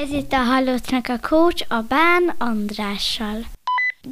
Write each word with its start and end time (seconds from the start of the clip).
Ez 0.00 0.10
itt 0.10 0.32
a 0.32 0.36
Halottnak 0.36 1.08
a 1.08 1.18
Coach 1.18 1.64
a 1.68 1.84
Bán 1.88 2.34
Andrással. 2.38 3.44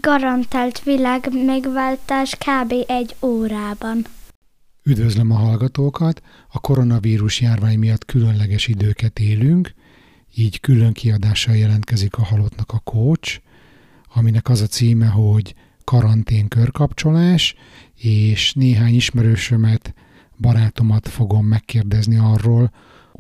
Garantált 0.01 0.83
világ 0.83 1.29
megváltás 1.45 2.37
kb. 2.37 2.75
egy 2.87 3.17
órában. 3.23 4.05
Üdvözlöm 4.83 5.31
a 5.31 5.35
hallgatókat! 5.35 6.23
A 6.49 6.61
koronavírus 6.61 7.41
járvány 7.41 7.79
miatt 7.79 8.05
különleges 8.05 8.67
időket 8.67 9.19
élünk, 9.19 9.75
így 10.35 10.61
külön 10.61 10.93
kiadással 10.93 11.57
jelentkezik 11.57 12.17
a 12.17 12.25
Halottnak 12.25 12.73
a 12.73 12.79
Coach, 12.79 13.41
aminek 14.15 14.49
az 14.49 14.61
a 14.61 14.67
címe, 14.67 15.07
hogy 15.07 15.55
karantén 15.85 16.49
körkapcsolás, 16.49 17.55
és 17.95 18.53
néhány 18.53 18.95
ismerősömet, 18.95 19.95
barátomat 20.41 21.09
fogom 21.09 21.47
megkérdezni 21.47 22.17
arról, 22.17 22.71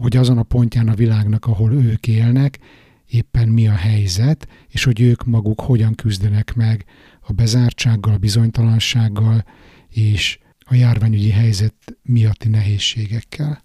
hogy 0.00 0.16
azon 0.16 0.38
a 0.38 0.42
pontján 0.42 0.88
a 0.88 0.94
világnak, 0.94 1.46
ahol 1.46 1.72
ők 1.72 2.06
élnek, 2.06 2.58
éppen 3.06 3.48
mi 3.48 3.68
a 3.68 3.74
helyzet, 3.74 4.48
és 4.68 4.84
hogy 4.84 5.00
ők 5.00 5.24
maguk 5.24 5.60
hogyan 5.60 5.94
küzdenek 5.94 6.54
meg 6.54 6.84
a 7.20 7.32
bezártsággal, 7.32 8.14
a 8.14 8.18
bizonytalansággal 8.18 9.44
és 9.88 10.38
a 10.58 10.74
járványügyi 10.74 11.30
helyzet 11.30 11.74
miatti 12.02 12.48
nehézségekkel. 12.48 13.62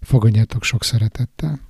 Fogadjátok 0.00 0.64
sok 0.64 0.84
szeretettel! 0.84 1.60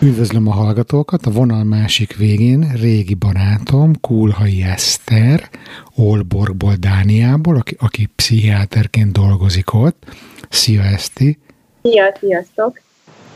Üdvözlöm 0.00 0.46
a 0.46 0.52
hallgatókat, 0.52 1.26
a 1.26 1.30
vonal 1.30 1.64
másik 1.64 2.16
végén 2.16 2.72
régi 2.72 3.14
barátom, 3.14 4.00
Kulhai 4.00 4.62
Eszter, 4.62 5.50
Olborgból, 5.94 6.74
Dániából, 6.74 7.56
aki, 7.56 7.76
aki 7.78 8.06
pszichiáterként 8.06 9.12
dolgozik 9.12 9.74
ott. 9.74 10.16
Szia 10.48 10.82
Eszti! 10.82 11.38
Szia, 11.82 12.16
sziasztok! 12.20 12.80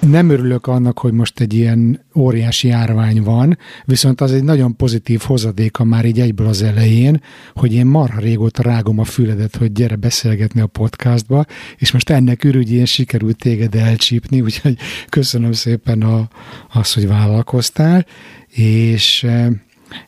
Nem 0.00 0.30
örülök 0.30 0.66
annak, 0.66 0.98
hogy 0.98 1.12
most 1.12 1.40
egy 1.40 1.54
ilyen 1.54 2.00
óriási 2.14 2.68
járvány 2.68 3.22
van, 3.22 3.58
viszont 3.84 4.20
az 4.20 4.32
egy 4.32 4.44
nagyon 4.44 4.76
pozitív 4.76 5.20
hozadéka 5.20 5.84
már 5.84 6.04
így 6.04 6.20
egyből 6.20 6.46
az 6.46 6.62
elején, 6.62 7.22
hogy 7.54 7.74
én 7.74 7.86
marha 7.86 8.20
régóta 8.20 8.62
rágom 8.62 8.98
a 8.98 9.04
füledet, 9.04 9.56
hogy 9.56 9.72
gyere 9.72 9.96
beszélgetni 9.96 10.60
a 10.60 10.66
podcastba, 10.66 11.44
és 11.76 11.92
most 11.92 12.10
ennek 12.10 12.44
ürügyén 12.44 12.84
sikerült 12.84 13.38
téged 13.38 13.74
elcsípni, 13.74 14.40
úgyhogy 14.40 14.76
köszönöm 15.08 15.52
szépen 15.52 16.02
a, 16.02 16.28
azt, 16.72 16.94
hogy 16.94 17.08
vállalkoztál, 17.08 18.06
és 18.48 19.22
eh, 19.22 19.46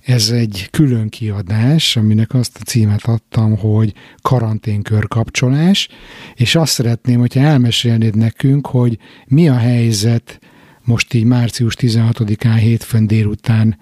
ez 0.05 0.31
egy 0.31 0.69
külön 0.71 1.09
kiadás, 1.09 1.97
aminek 1.97 2.35
azt 2.35 2.57
a 2.61 2.65
címet 2.65 3.05
adtam, 3.05 3.57
hogy 3.57 3.93
karanténkörkapcsolás, 4.23 5.89
és 6.35 6.55
azt 6.55 6.73
szeretném, 6.73 7.19
hogyha 7.19 7.41
elmesélnéd 7.41 8.17
nekünk, 8.17 8.67
hogy 8.67 8.99
mi 9.27 9.49
a 9.49 9.57
helyzet 9.57 10.39
most 10.85 11.15
így 11.15 11.25
március 11.25 11.77
16-án 11.81 12.57
hétfőn 12.61 13.07
délután 13.07 13.79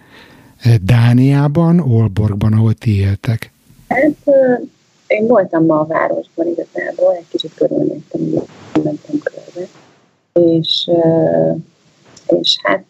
eh, 0.58 0.74
Dániában, 0.82 1.80
Olborgban, 1.80 2.52
ahol 2.52 2.74
ti 2.74 2.96
éltek. 2.98 3.52
Hát 3.88 4.14
én 5.06 5.26
voltam 5.26 5.66
ma 5.66 5.80
a 5.80 5.86
városban 5.86 6.46
igazából, 6.46 7.14
egy 7.14 7.28
kicsit 7.28 7.54
körülnéztem, 7.54 8.20
mentem 8.72 9.18
körbe, 9.22 9.68
és 10.32 10.90
és 12.26 12.56
hát 12.62 12.84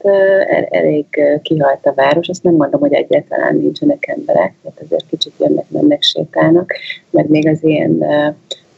elég 0.71 1.07
kihalt 1.43 1.87
a 1.87 1.95
város. 1.95 2.29
Azt 2.29 2.43
nem 2.43 2.55
mondom, 2.55 2.81
hogy 2.81 2.93
egyáltalán 2.93 3.57
nincsenek 3.57 4.07
emberek, 4.07 4.55
tehát 4.63 4.81
azért 4.85 5.07
kicsit 5.09 5.33
jönnek, 5.39 5.65
mennek, 5.69 6.03
sétálnak, 6.03 6.73
mert 7.11 7.29
még 7.29 7.49
az 7.49 7.65
ilyen 7.65 8.05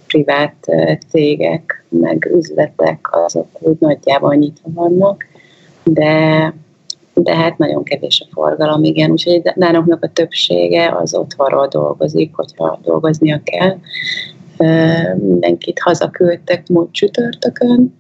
privát 0.06 0.66
cégek, 1.08 1.84
meg 1.88 2.30
üzletek, 2.34 3.08
azok 3.10 3.46
úgy 3.58 3.76
nagyjából 3.78 4.34
nyitva 4.34 4.70
vannak, 4.74 5.24
de, 5.84 6.54
de 7.14 7.36
hát 7.36 7.58
nagyon 7.58 7.82
kevés 7.82 8.26
a 8.28 8.32
forgalom, 8.32 8.84
igen. 8.84 9.10
Úgyhogy 9.10 9.42
náluknak 9.54 10.04
a 10.04 10.12
többsége 10.12 10.96
az 11.00 11.14
otthonról 11.14 11.66
dolgozik, 11.66 12.34
hogyha 12.34 12.78
dolgoznia 12.82 13.41
kell. 13.44 13.76
Mindenkit 15.14 15.78
hazaküldtek 15.78 16.68
múlt 16.68 16.92
csütörtökön, 16.92 17.97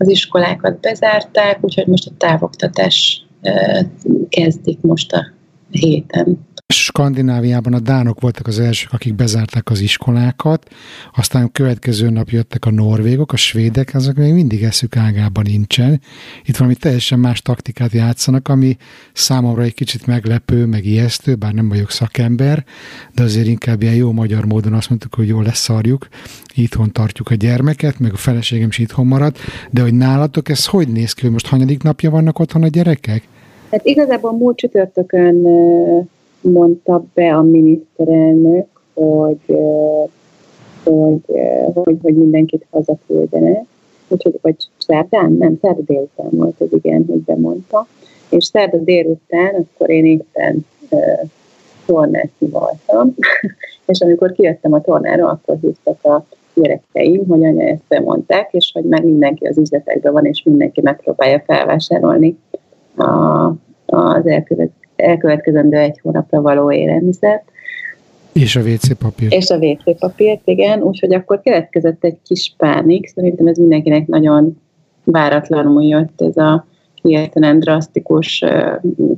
az 0.00 0.08
iskolákat 0.08 0.80
bezárták, 0.80 1.58
úgyhogy 1.60 1.86
most 1.86 2.06
a 2.06 2.16
távoktatás 2.18 3.26
kezdik 4.28 4.80
most 4.80 5.12
a 5.12 5.26
héten. 5.70 6.48
Skandináviában 6.72 7.74
a 7.74 7.80
dánok 7.80 8.20
voltak 8.20 8.46
az 8.46 8.58
elsők, 8.58 8.92
akik 8.92 9.14
bezárták 9.14 9.70
az 9.70 9.80
iskolákat, 9.80 10.68
aztán 11.14 11.44
a 11.44 11.48
következő 11.52 12.10
nap 12.10 12.28
jöttek 12.28 12.64
a 12.64 12.70
norvégok, 12.70 13.32
a 13.32 13.36
svédek, 13.36 13.94
azok 13.94 14.16
még 14.16 14.32
mindig 14.32 14.62
eszük 14.62 14.96
ágában 14.96 15.44
nincsen. 15.46 16.00
Itt 16.44 16.56
valami 16.56 16.76
teljesen 16.76 17.18
más 17.18 17.40
taktikát 17.40 17.92
játszanak, 17.92 18.48
ami 18.48 18.76
számomra 19.12 19.62
egy 19.62 19.74
kicsit 19.74 20.06
meglepő, 20.06 20.66
meg 20.66 20.84
ijesztő, 20.84 21.34
bár 21.34 21.52
nem 21.52 21.68
vagyok 21.68 21.90
szakember, 21.90 22.64
de 23.14 23.22
azért 23.22 23.46
inkább 23.46 23.82
ilyen 23.82 23.94
jó 23.94 24.12
magyar 24.12 24.44
módon 24.44 24.72
azt 24.72 24.88
mondtuk, 24.88 25.14
hogy 25.14 25.28
jól 25.28 25.42
leszarjuk, 25.42 26.08
itthon 26.54 26.92
tartjuk 26.92 27.30
a 27.30 27.34
gyermeket, 27.34 27.98
meg 27.98 28.12
a 28.12 28.16
feleségem 28.16 28.68
is 28.68 28.78
itthon 28.78 29.06
marad, 29.06 29.36
de 29.70 29.82
hogy 29.82 29.94
nálatok 29.94 30.48
ez 30.48 30.66
hogy 30.66 30.88
néz 30.88 31.12
ki, 31.12 31.22
hogy 31.22 31.32
most 31.32 31.46
hanyadik 31.46 31.82
napja 31.82 32.10
vannak 32.10 32.38
otthon 32.38 32.62
a 32.62 32.68
gyerekek? 32.68 33.28
Hát 33.70 33.84
igazából 33.84 34.32
múlt 34.32 34.56
csütörtökön 34.56 35.46
mondta 36.40 37.04
be 37.14 37.34
a 37.36 37.42
miniszterelnök, 37.42 38.66
hogy, 38.94 39.58
hogy, 40.84 41.22
hogy, 41.74 41.98
hogy 42.02 42.14
mindenkit 42.14 42.66
hazaküldene, 42.70 43.64
úgyhogy, 44.08 44.38
vagy 44.42 44.56
szerdán, 44.78 45.32
nem, 45.32 45.58
szerda 45.60 45.82
délután 45.82 46.28
volt 46.30 46.60
ez 46.60 46.72
igen, 46.72 47.04
hogy 47.08 47.20
bemondta, 47.20 47.86
és 48.28 48.44
szerda 48.44 48.76
délután, 48.76 49.54
akkor 49.54 49.90
én 49.90 50.04
éppen 50.04 50.66
uh, 50.90 51.28
tornászni 51.86 52.48
voltam, 52.48 53.14
és 53.86 54.00
amikor 54.00 54.32
kijöttem 54.32 54.72
a 54.72 54.80
tornára, 54.80 55.28
akkor 55.28 55.56
hívtak 55.60 56.04
a 56.04 56.24
gyerekeim, 56.54 57.26
hogy 57.26 57.44
anya 57.44 57.66
ezt 57.66 57.82
bemondták, 57.88 58.52
és 58.52 58.70
hogy 58.74 58.84
már 58.84 59.02
mindenki 59.02 59.46
az 59.46 59.58
üzletekben 59.58 60.12
van, 60.12 60.24
és 60.24 60.42
mindenki 60.44 60.80
megpróbálja 60.80 61.42
felvásárolni 61.46 62.38
a, 62.96 63.46
az 63.86 64.26
elkövet, 64.26 64.70
elkövetkezendő 65.02 65.76
egy 65.76 66.00
hónapra 66.02 66.40
való 66.40 66.72
élelmiszert. 66.72 67.42
És 68.32 68.56
a 68.56 68.60
WC 68.60 68.98
papír. 68.98 69.32
És 69.32 69.50
a 69.50 69.56
WC 69.56 69.98
papírt, 69.98 70.40
igen. 70.44 70.82
Úgyhogy 70.82 71.14
akkor 71.14 71.40
keletkezett 71.40 72.04
egy 72.04 72.16
kis 72.22 72.54
pánik. 72.56 73.06
Szerintem 73.06 73.46
ez 73.46 73.56
mindenkinek 73.56 74.06
nagyon 74.06 74.60
váratlanul 75.04 75.82
jött 75.82 76.20
ez 76.20 76.36
a 76.36 76.66
hihetetlen 77.02 77.60
drasztikus 77.60 78.44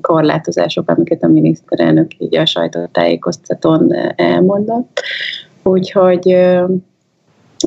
korlátozások, 0.00 0.90
amiket 0.90 1.22
a 1.22 1.28
miniszterelnök 1.28 2.10
így 2.18 2.36
a 2.36 2.46
sajtótájékoztatón 2.46 3.94
elmondott. 4.16 5.00
Úgyhogy 5.62 6.36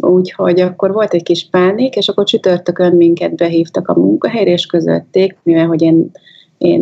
Úgyhogy 0.01 0.59
akkor 0.59 0.91
volt 0.91 1.13
egy 1.13 1.23
kis 1.23 1.47
pánik, 1.51 1.95
és 1.95 2.07
akkor 2.07 2.23
csütörtökön 2.23 2.95
minket 2.95 3.35
behívtak 3.35 3.87
a 3.87 3.99
munkahelyre, 3.99 4.51
és 4.51 4.65
közötték, 4.65 5.37
mivel 5.43 5.65
hogy 5.65 5.81
én 5.81 6.11
én 6.65 6.81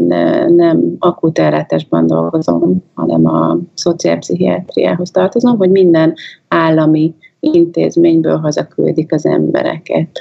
nem 0.55 0.95
akut 0.99 1.39
ellátásban 1.39 2.07
dolgozom, 2.07 2.83
hanem 2.93 3.25
a 3.25 3.57
szociálpszichiátriához 3.73 5.11
tartozom, 5.11 5.57
hogy 5.57 5.69
minden 5.69 6.13
állami 6.47 7.13
intézményből 7.39 8.37
hazaküldik 8.37 9.13
az 9.13 9.25
embereket. 9.25 10.19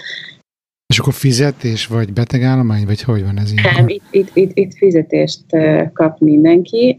És 0.92 0.98
akkor 0.98 1.12
fizetés, 1.12 1.86
vagy 1.86 2.12
betegállomány, 2.12 2.86
vagy 2.86 3.03
hogy 3.03 3.25
van 3.25 3.38
ez? 3.38 3.53
Nem, 3.76 3.88
itt, 3.88 4.03
itt, 4.10 4.30
itt, 4.32 4.50
itt 4.54 4.75
fizetést 4.75 5.44
kap 5.92 6.19
mindenki, 6.19 6.97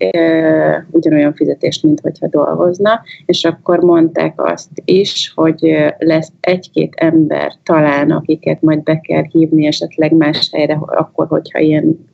ugyanolyan 0.92 1.34
fizetést, 1.34 1.84
mint 1.84 2.00
hogyha 2.00 2.28
dolgozna, 2.28 3.02
és 3.26 3.44
akkor 3.44 3.80
mondták 3.80 4.42
azt 4.42 4.70
is, 4.86 5.32
hogy 5.36 5.94
lesz 5.98 6.32
egy-két 6.40 6.94
ember 6.96 7.53
talán, 7.64 8.12
akiket 8.12 8.62
majd 8.62 8.84
be 8.84 9.00
kell 9.00 9.24
hívni 9.32 9.66
esetleg 9.66 10.14
más 10.14 10.50
helyre, 10.52 10.74
akkor, 10.74 11.28
hogyha 11.28 11.59
ilyen 11.59 12.08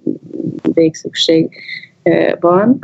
végszükség 0.74 1.50
van, 2.40 2.80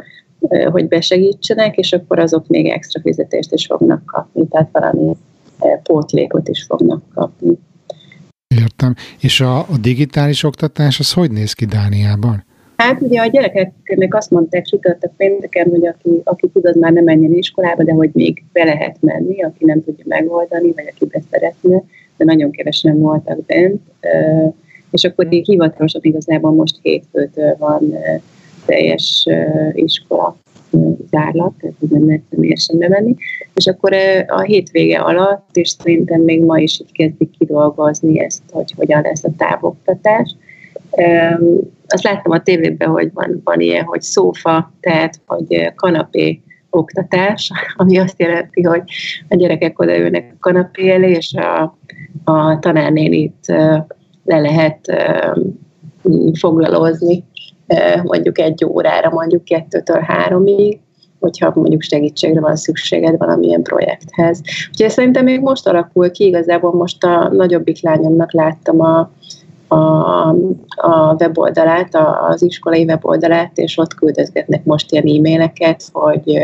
hogy 0.72 0.88
besegítsenek, 0.88 1.78
és 1.78 1.94
akkor 1.94 2.20
azok 2.20 2.48
még 2.48 2.68
extra 2.68 3.02
fizetést 3.02 3.54
is 3.54 3.66
fognak 3.66 4.06
kapni, 4.06 4.48
tehát 4.48 4.70
valami 4.72 5.16
pótlékot 5.84 6.48
is 6.48 6.64
fognak 6.64 7.04
kapni. 7.14 7.58
Értem. 8.60 8.96
És 9.20 9.42
a, 9.42 9.58
a 9.58 9.78
digitális 9.82 10.44
oktatás 10.44 11.00
az 11.00 11.14
hogy 11.14 11.32
néz 11.32 11.54
ki 11.54 11.66
Dániában? 11.66 12.44
Hát 12.76 13.02
ugye 13.02 13.22
a 13.22 13.26
gyerekeknek 13.26 14.16
azt 14.16 14.32
mondták 14.32 14.68
sütöttek 14.68 15.12
pénteken, 15.18 15.70
hogy 15.70 15.88
aki, 15.88 16.22
aki 16.24 16.48
tud, 16.48 16.66
az 16.66 16.76
már 16.76 16.92
nem 16.92 17.04
menjen 17.04 17.34
iskolába, 17.34 17.84
de 17.84 17.92
hogy 17.92 18.10
még 18.14 18.44
be 18.52 18.64
lehet 18.64 18.98
menni, 19.00 19.44
aki 19.44 19.66
nem 19.66 19.84
tudja 19.84 20.04
megoldani, 20.08 20.72
vagy 20.72 20.86
aki 20.94 21.06
be 21.06 21.22
szeretne, 21.32 21.84
de 22.18 22.26
nagyon 22.26 22.52
kevesen 22.52 22.98
voltak 22.98 23.46
bent. 23.46 23.82
És 24.92 25.04
akkor 25.04 25.34
így 25.34 25.46
hivatalosan 25.46 26.02
igazából 26.04 26.52
most 26.52 26.76
hétfőtől 26.82 27.56
van 27.60 27.94
teljes 28.66 29.28
iskola 29.74 30.38
zárlat, 31.10 31.54
tehát 31.60 31.76
nem 31.80 32.06
lehet 32.06 32.22
személyesen 32.32 32.78
bevenni, 32.78 33.16
és 33.54 33.66
akkor 33.66 33.94
a 34.28 34.42
hétvége 34.42 35.00
alatt, 35.00 35.50
és 35.54 35.70
szerintem 35.70 36.22
még 36.22 36.42
ma 36.42 36.60
is 36.60 36.80
így 36.80 36.92
kezdik 36.92 37.30
kidolgozni 37.38 38.20
ezt, 38.20 38.42
hogy 38.52 38.74
hogyan 38.78 39.02
lesz 39.02 39.24
a 39.24 39.32
távoktatás, 39.38 40.36
azt 41.88 42.04
láttam 42.04 42.32
a 42.32 42.42
tévében, 42.42 42.90
hogy 42.90 43.14
van, 43.14 43.42
van 43.44 43.60
ilyen, 43.60 43.84
hogy 43.84 44.02
szófa, 44.02 44.74
tehát, 44.80 45.22
vagy 45.26 45.74
kanapé 45.76 46.42
oktatás, 46.70 47.52
ami 47.76 47.98
azt 47.98 48.20
jelenti, 48.20 48.62
hogy 48.62 48.82
a 49.30 49.36
gyerekek 49.36 49.80
odaülnek 49.80 50.32
a 50.34 50.40
kanapé 50.40 50.90
elé, 50.90 51.12
és 51.12 51.34
a, 51.34 51.78
a 52.32 52.60
tanárnénit 52.60 53.46
le 54.24 54.40
lehet 54.40 54.80
foglalózni 56.34 57.24
mondjuk 58.04 58.40
egy 58.40 58.66
órára, 58.66 59.10
mondjuk 59.10 59.44
kettőtől 59.44 60.00
háromig, 60.00 60.80
hogyha 61.20 61.52
mondjuk 61.56 61.82
segítségre 61.82 62.40
van 62.40 62.56
szükséged 62.56 63.18
valamilyen 63.18 63.62
projekthez. 63.62 64.42
Úgyhogy 64.72 64.90
szerintem 64.90 65.24
még 65.24 65.42
most 65.42 65.68
alakul 65.68 66.12
ki, 66.12 66.26
igazából 66.26 66.74
most 66.74 67.04
a 67.04 67.30
nagyobbik 67.34 67.82
lányomnak 67.82 68.34
láttam 68.34 68.82
a, 68.82 69.12
a, 69.68 70.30
a 70.76 71.16
weboldalát, 71.20 71.96
az 72.30 72.42
iskolai 72.42 72.84
weboldalát, 72.84 73.58
és 73.58 73.78
ott 73.78 73.94
küldözgetnek 73.94 74.64
most 74.64 74.92
ilyen 74.92 75.08
e-maileket, 75.08 75.84
hogy 75.92 76.38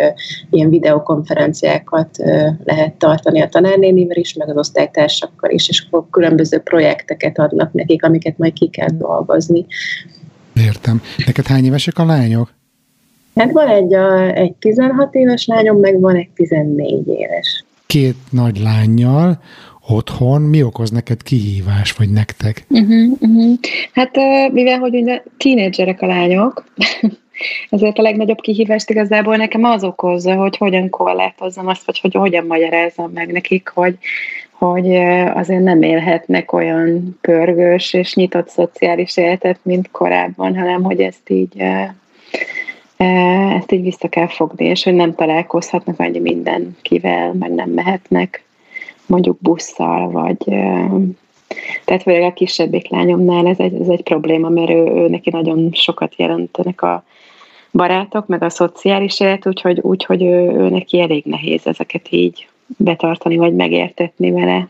ilyen 0.49 0.69
videokonferenciákat 0.69 2.17
lehet 2.63 2.93
tartani 2.93 3.41
a 3.41 3.49
tanárnénivel 3.49 4.17
is, 4.17 4.33
meg 4.33 4.49
az 4.49 4.57
osztálytársakkal 4.57 5.49
is, 5.49 5.69
és 5.69 5.85
akkor 5.87 6.03
különböző 6.11 6.59
projekteket 6.59 7.39
adnak 7.39 7.73
nekik, 7.73 8.05
amiket 8.05 8.37
majd 8.37 8.53
ki 8.53 8.67
kell 8.67 8.89
dolgozni. 8.97 9.65
Értem. 10.55 11.01
Neked 11.25 11.47
hány 11.47 11.65
évesek 11.65 11.97
a 11.97 12.05
lányok? 12.05 12.53
Hát 13.35 13.51
van 13.51 13.67
egy, 13.67 13.93
a, 13.93 14.35
egy 14.35 14.53
16 14.53 15.15
éves 15.15 15.45
lányom, 15.45 15.79
meg 15.79 15.99
van 15.99 16.15
egy 16.15 16.29
14 16.35 17.07
éves. 17.07 17.63
Két 17.85 18.15
nagy 18.31 18.59
lányjal, 18.59 19.39
otthon, 19.87 20.41
mi 20.41 20.63
okoz 20.63 20.89
neked 20.89 21.23
kihívás, 21.23 21.91
vagy 21.91 22.09
nektek? 22.09 22.65
Uh-huh, 22.69 23.11
uh-huh. 23.19 23.57
Hát 23.93 24.11
mivel, 24.51 24.79
hogy 24.79 24.95
ugye 24.95 25.23
tínédzserek 25.37 26.01
a 26.01 26.05
lányok, 26.05 26.65
ezért 27.69 27.97
a 27.97 28.01
legnagyobb 28.01 28.39
kihívást 28.39 28.89
igazából 28.89 29.35
nekem 29.35 29.63
az 29.63 29.83
okozza, 29.83 30.35
hogy 30.35 30.57
hogyan 30.57 30.89
korlátozzam 30.89 31.67
azt, 31.67 31.85
vagy 31.85 31.99
hogy 31.99 32.13
hogyan 32.13 32.45
magyarázzam 32.45 33.11
meg 33.11 33.31
nekik, 33.31 33.71
hogy, 33.73 33.97
hogy 34.65 34.95
azért 35.33 35.63
nem 35.63 35.81
élhetnek 35.81 36.53
olyan 36.53 37.17
pörgős 37.21 37.93
és 37.93 38.15
nyitott 38.15 38.49
szociális 38.49 39.17
életet, 39.17 39.59
mint 39.61 39.91
korábban, 39.91 40.57
hanem 40.57 40.83
hogy 40.83 40.99
ezt 40.99 41.29
így 41.29 41.63
ezt 43.57 43.71
így 43.71 43.81
vissza 43.81 44.07
kell 44.07 44.27
fogni, 44.27 44.65
és 44.65 44.83
hogy 44.83 44.93
nem 44.93 45.15
találkozhatnak 45.15 45.99
annyi 45.99 46.19
mindenkivel, 46.19 47.33
meg 47.33 47.51
nem 47.51 47.69
mehetnek 47.69 48.43
mondjuk 49.05 49.37
busszal, 49.39 50.09
vagy 50.09 50.37
tehát 51.85 52.01
főleg 52.01 52.21
a 52.21 52.33
kisebbik 52.33 52.89
lányomnál 52.89 53.47
ez 53.47 53.59
egy, 53.59 53.81
ez 53.81 53.87
egy 53.87 54.03
probléma, 54.03 54.49
mert 54.49 54.69
ő, 54.69 54.85
ő 54.85 55.07
neki 55.07 55.29
nagyon 55.29 55.69
sokat 55.73 56.13
jelentenek 56.17 56.81
a 56.81 57.03
barátok, 57.71 58.27
meg 58.27 58.43
a 58.43 58.49
szociális 58.49 59.19
élet, 59.19 59.47
úgyhogy, 59.47 59.79
úgyhogy 59.79 60.23
ő, 60.23 60.51
ő 60.51 60.69
neki 60.69 60.99
elég 60.99 61.23
nehéz 61.25 61.67
ezeket 61.67 62.07
így 62.09 62.47
betartani, 62.77 63.37
vagy 63.37 63.53
megértetni 63.53 64.31
vele. 64.31 64.69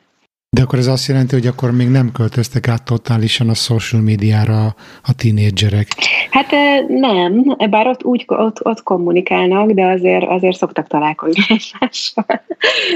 De 0.55 0.61
akkor 0.61 0.79
ez 0.79 0.87
azt 0.87 1.07
jelenti, 1.07 1.35
hogy 1.35 1.47
akkor 1.47 1.71
még 1.71 1.87
nem 1.87 2.11
költöztek 2.11 2.67
át 2.67 2.83
totálisan 2.83 3.49
a 3.49 3.53
social 3.53 4.01
médiára 4.01 4.75
a 5.03 5.13
tínédzserek? 5.15 5.87
Hát 6.29 6.51
nem, 6.87 7.55
bár 7.69 7.87
ott 7.87 8.03
úgy 8.03 8.25
ott, 8.27 8.65
ott 8.65 8.83
kommunikálnak, 8.83 9.71
de 9.71 9.85
azért, 9.85 10.23
azért 10.23 10.57
szoktak 10.57 10.87
találkozni 10.87 11.43
egymással. 11.47 12.25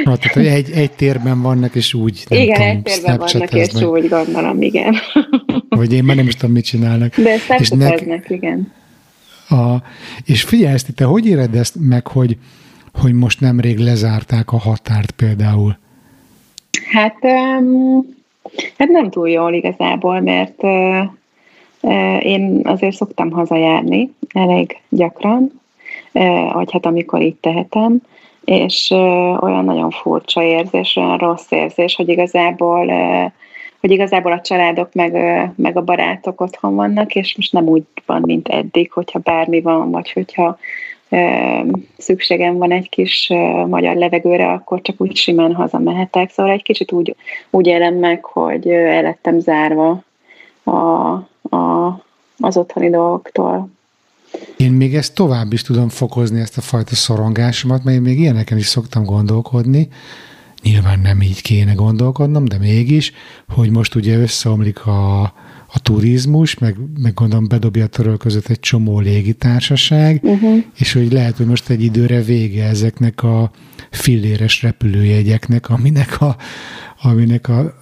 Hát, 0.06 0.20
tehát, 0.20 0.34
hogy 0.34 0.46
egy, 0.46 0.72
egy 0.72 0.92
térben 0.92 1.42
vannak, 1.42 1.76
és 1.76 1.94
úgy 1.94 2.24
nem 2.30 2.40
Igen, 2.40 2.56
tudom, 2.56 2.70
egy 2.70 2.82
térben 2.82 3.18
vannak, 3.18 3.54
és 3.54 3.72
meg. 3.72 3.90
úgy 3.90 4.10
gondolom, 4.10 4.62
igen. 4.62 4.96
Vagy 5.70 5.94
én 5.94 6.04
már 6.04 6.16
nem 6.16 6.28
is 6.28 6.36
tudom, 6.36 6.52
mit 6.52 6.66
csinálnak. 6.66 7.16
De 7.16 7.36
és 7.58 7.70
nek, 7.70 8.26
igen. 8.30 8.74
A, 9.50 9.76
és 10.26 10.44
figyelj 10.44 10.74
ezt, 10.74 10.96
te 10.96 11.04
hogy 11.04 11.28
éred 11.28 11.56
ezt 11.56 11.76
meg, 11.80 12.08
hogy, 12.08 12.38
hogy 13.02 13.14
most 13.14 13.40
nemrég 13.40 13.78
lezárták 13.78 14.52
a 14.52 14.58
határt 14.58 15.12
például? 15.12 15.78
Hát, 16.92 17.18
um, 17.22 18.16
hát 18.78 18.88
nem 18.88 19.10
túl 19.10 19.30
jól 19.30 19.54
igazából, 19.54 20.20
mert 20.20 20.64
uh, 20.64 22.26
én 22.26 22.62
azért 22.64 22.96
szoktam 22.96 23.32
hazajárni 23.32 24.14
elég 24.34 24.78
gyakran, 24.90 25.62
uh, 26.12 26.54
vagy 26.54 26.72
hát 26.72 26.86
amikor 26.86 27.22
itt 27.22 27.42
tehetem, 27.42 28.02
és 28.46 28.90
olyan 29.40 29.66
nagyon 29.66 29.90
furcsa 29.90 30.44
érzés, 30.44 30.96
olyan 30.96 31.18
rossz 31.18 31.52
érzés, 31.52 31.96
hogy 31.96 32.10
igazából 32.10 32.94
hogy 33.86 33.94
igazából 33.94 34.32
a 34.32 34.42
családok 34.42 34.94
meg, 34.94 35.14
meg 35.56 35.78
a 35.78 35.84
barátok 35.84 36.42
otthon 36.42 36.76
vannak, 36.76 37.16
és 37.16 37.36
most 37.36 37.52
nem 37.52 37.68
úgy 37.68 37.84
van, 38.06 38.22
mint 38.26 38.48
eddig, 38.48 38.92
hogyha 38.92 39.20
bármi 39.20 39.62
van, 39.62 39.92
vagy 39.92 40.12
hogyha 40.12 40.58
szükségem 41.98 42.58
van 42.58 42.72
egy 42.72 42.90
kis 42.90 43.28
magyar 43.68 43.96
levegőre, 43.96 44.52
akkor 44.52 44.82
csak 44.82 45.02
úgy 45.02 45.16
simán 45.16 45.54
hazamehetek. 45.54 46.32
Szóval 46.32 46.52
egy 46.52 46.64
kicsit 46.64 46.92
úgy, 46.92 47.16
úgy 47.50 47.68
élem 47.68 47.96
meg, 47.96 48.24
hogy 48.24 48.68
el 48.68 49.02
lettem 49.02 49.40
zárva 49.40 50.04
a, 50.64 50.72
a, 51.56 52.04
az 52.40 52.58
otthoni 52.58 52.90
dolgoktól. 52.90 53.70
Én 54.58 54.72
még 54.72 54.96
ezt 54.96 55.16
tovább 55.16 55.54
is 55.54 55.62
tudom 55.62 55.90
fokozni, 55.90 56.40
ezt 56.40 56.58
a 56.58 56.62
fajta 56.62 56.96
szorongásomat, 56.96 57.84
mert 57.84 57.98
én 57.98 58.02
még 58.02 58.20
ilyeneken 58.20 58.58
is 58.58 58.66
szoktam 58.66 59.04
gondolkodni, 59.04 59.88
nyilván 60.64 61.00
nem 61.00 61.22
így 61.22 61.42
kéne 61.42 61.74
gondolkodnom, 61.74 62.46
de 62.46 62.58
mégis, 62.58 63.14
hogy 63.50 63.72
most 63.72 63.96
ugye 63.96 64.18
összeomlik 64.18 64.86
a, 64.86 65.34
a 65.76 65.80
turizmus, 65.80 66.58
meg, 66.58 66.76
meg 67.00 67.14
gondolom 67.14 67.48
bedobja 67.48 67.84
a 67.84 67.88
töröl 67.88 68.18
között 68.18 68.48
egy 68.48 68.60
csomó 68.60 69.00
légitársaság, 69.00 70.20
uh-huh. 70.24 70.64
és 70.76 70.94
hogy 70.94 71.12
lehet, 71.12 71.38
hogy 71.38 71.46
most 71.46 71.70
egy 71.70 71.84
időre 71.84 72.22
vége 72.22 72.64
ezeknek 72.64 73.24
a 73.24 73.52
filléres 73.92 74.62
repülőjegyeknek, 74.62 75.70
aminek 75.70 76.22
a, 76.22 76.36
aminek 77.02 77.50
a 77.50 77.76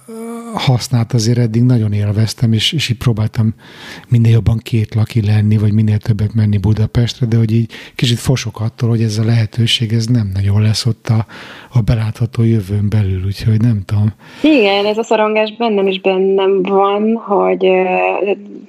hasznát 0.54 1.12
azért 1.12 1.38
eddig 1.38 1.62
nagyon 1.62 1.92
élveztem, 1.92 2.52
és, 2.52 2.72
és 2.72 2.88
így 2.88 2.96
próbáltam 2.96 3.54
minél 4.08 4.32
jobban 4.32 4.58
két 4.62 4.94
laki 4.94 5.26
lenni, 5.26 5.56
vagy 5.56 5.72
minél 5.72 5.98
többet 5.98 6.34
menni 6.34 6.58
Budapestre, 6.58 7.26
de 7.26 7.36
hogy 7.36 7.52
így 7.52 7.72
kicsit 7.94 8.18
fosok 8.18 8.60
attól, 8.60 8.88
hogy 8.88 9.02
ez 9.02 9.18
a 9.18 9.24
lehetőség, 9.24 9.92
ez 9.92 10.06
nem 10.06 10.30
nagyon 10.34 10.62
lesz 10.62 10.86
ott 10.86 11.08
a, 11.08 11.26
a 11.72 11.80
belátható 11.80 12.42
jövőn 12.42 12.88
belül, 12.88 13.24
úgyhogy 13.24 13.60
nem 13.60 13.82
tudom. 13.86 14.12
Igen, 14.42 14.86
ez 14.86 14.98
a 14.98 15.02
szorongás 15.02 15.56
bennem 15.56 15.86
is 15.86 16.00
bennem 16.00 16.62
van, 16.62 17.14
hogy 17.14 17.58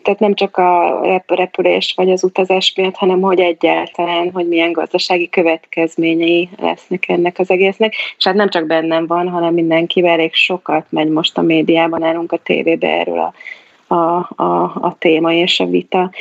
tehát 0.04 0.20
nem 0.20 0.34
csak 0.34 0.58
a 0.58 1.02
repülés 1.26 1.94
vagy 1.96 2.12
az 2.12 2.24
utazás 2.24 2.74
miatt, 2.76 2.96
hanem 2.96 3.22
hogy 3.22 3.40
egyáltalán, 3.40 4.32
hogy 4.34 4.48
milyen 4.48 4.72
gazdasági 4.72 5.30
következményei 5.30 6.50
lesznek 6.58 7.10
ennek 7.10 7.40
az 7.40 7.50
egésznek, 7.50 7.94
és 8.18 8.26
hát 8.26 8.36
nem 8.36 8.50
csak 8.50 8.68
bennem 8.68 9.08
van, 9.08 9.28
hanem 9.30 9.54
mindenkivel 9.54 10.12
elég 10.12 10.34
sokat 10.34 10.86
megy 10.90 11.10
most 11.10 11.38
a 11.38 11.42
médiában, 11.76 12.04
állunk 12.04 12.32
a 12.32 12.38
tévébe 12.38 12.88
erről 12.88 13.20
a 13.20 13.34
a, 13.88 14.30
a, 14.36 14.64
a 14.64 14.96
téma 15.00 15.34
és 15.34 15.60
a 15.60 15.66
vita. 15.66 16.12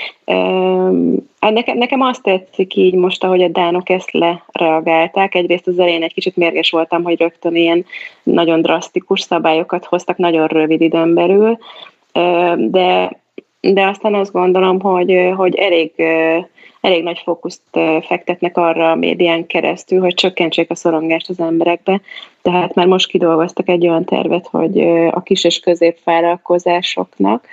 Nekem, 1.40 1.78
nekem 1.78 2.00
azt 2.00 2.22
tetszik 2.22 2.76
így 2.76 2.94
most, 2.94 3.24
ahogy 3.24 3.42
a 3.42 3.48
dánok 3.48 3.88
ezt 3.88 4.10
lereagálták. 4.10 5.34
Egyrészt 5.34 5.66
az 5.66 5.78
elején 5.78 6.02
egy 6.02 6.12
kicsit 6.14 6.36
mérges 6.36 6.70
voltam, 6.70 7.02
hogy 7.02 7.20
rögtön 7.20 7.56
ilyen 7.56 7.84
nagyon 8.22 8.62
drasztikus 8.62 9.20
szabályokat 9.20 9.84
hoztak 9.84 10.16
nagyon 10.16 10.46
rövid 10.46 10.80
időn 10.80 11.14
belül, 11.14 11.58
de, 12.56 13.10
de 13.72 13.86
aztán 13.86 14.14
azt 14.14 14.32
gondolom, 14.32 14.80
hogy, 14.80 15.32
hogy 15.36 15.54
elég 15.54 15.92
elég 16.84 17.02
nagy 17.02 17.20
fókuszt 17.24 17.62
fektetnek 18.00 18.56
arra 18.56 18.90
a 18.90 18.94
médián 18.94 19.46
keresztül, 19.46 20.00
hogy 20.00 20.14
csökkentsék 20.14 20.70
a 20.70 20.74
szorongást 20.74 21.28
az 21.28 21.40
emberekbe. 21.40 22.00
Tehát 22.42 22.74
már 22.74 22.86
most 22.86 23.08
kidolgoztak 23.08 23.68
egy 23.68 23.86
olyan 23.86 24.04
tervet, 24.04 24.46
hogy 24.46 24.80
a 25.10 25.22
kis 25.22 25.44
és 25.44 25.58
középvállalkozásoknak, 25.58 27.46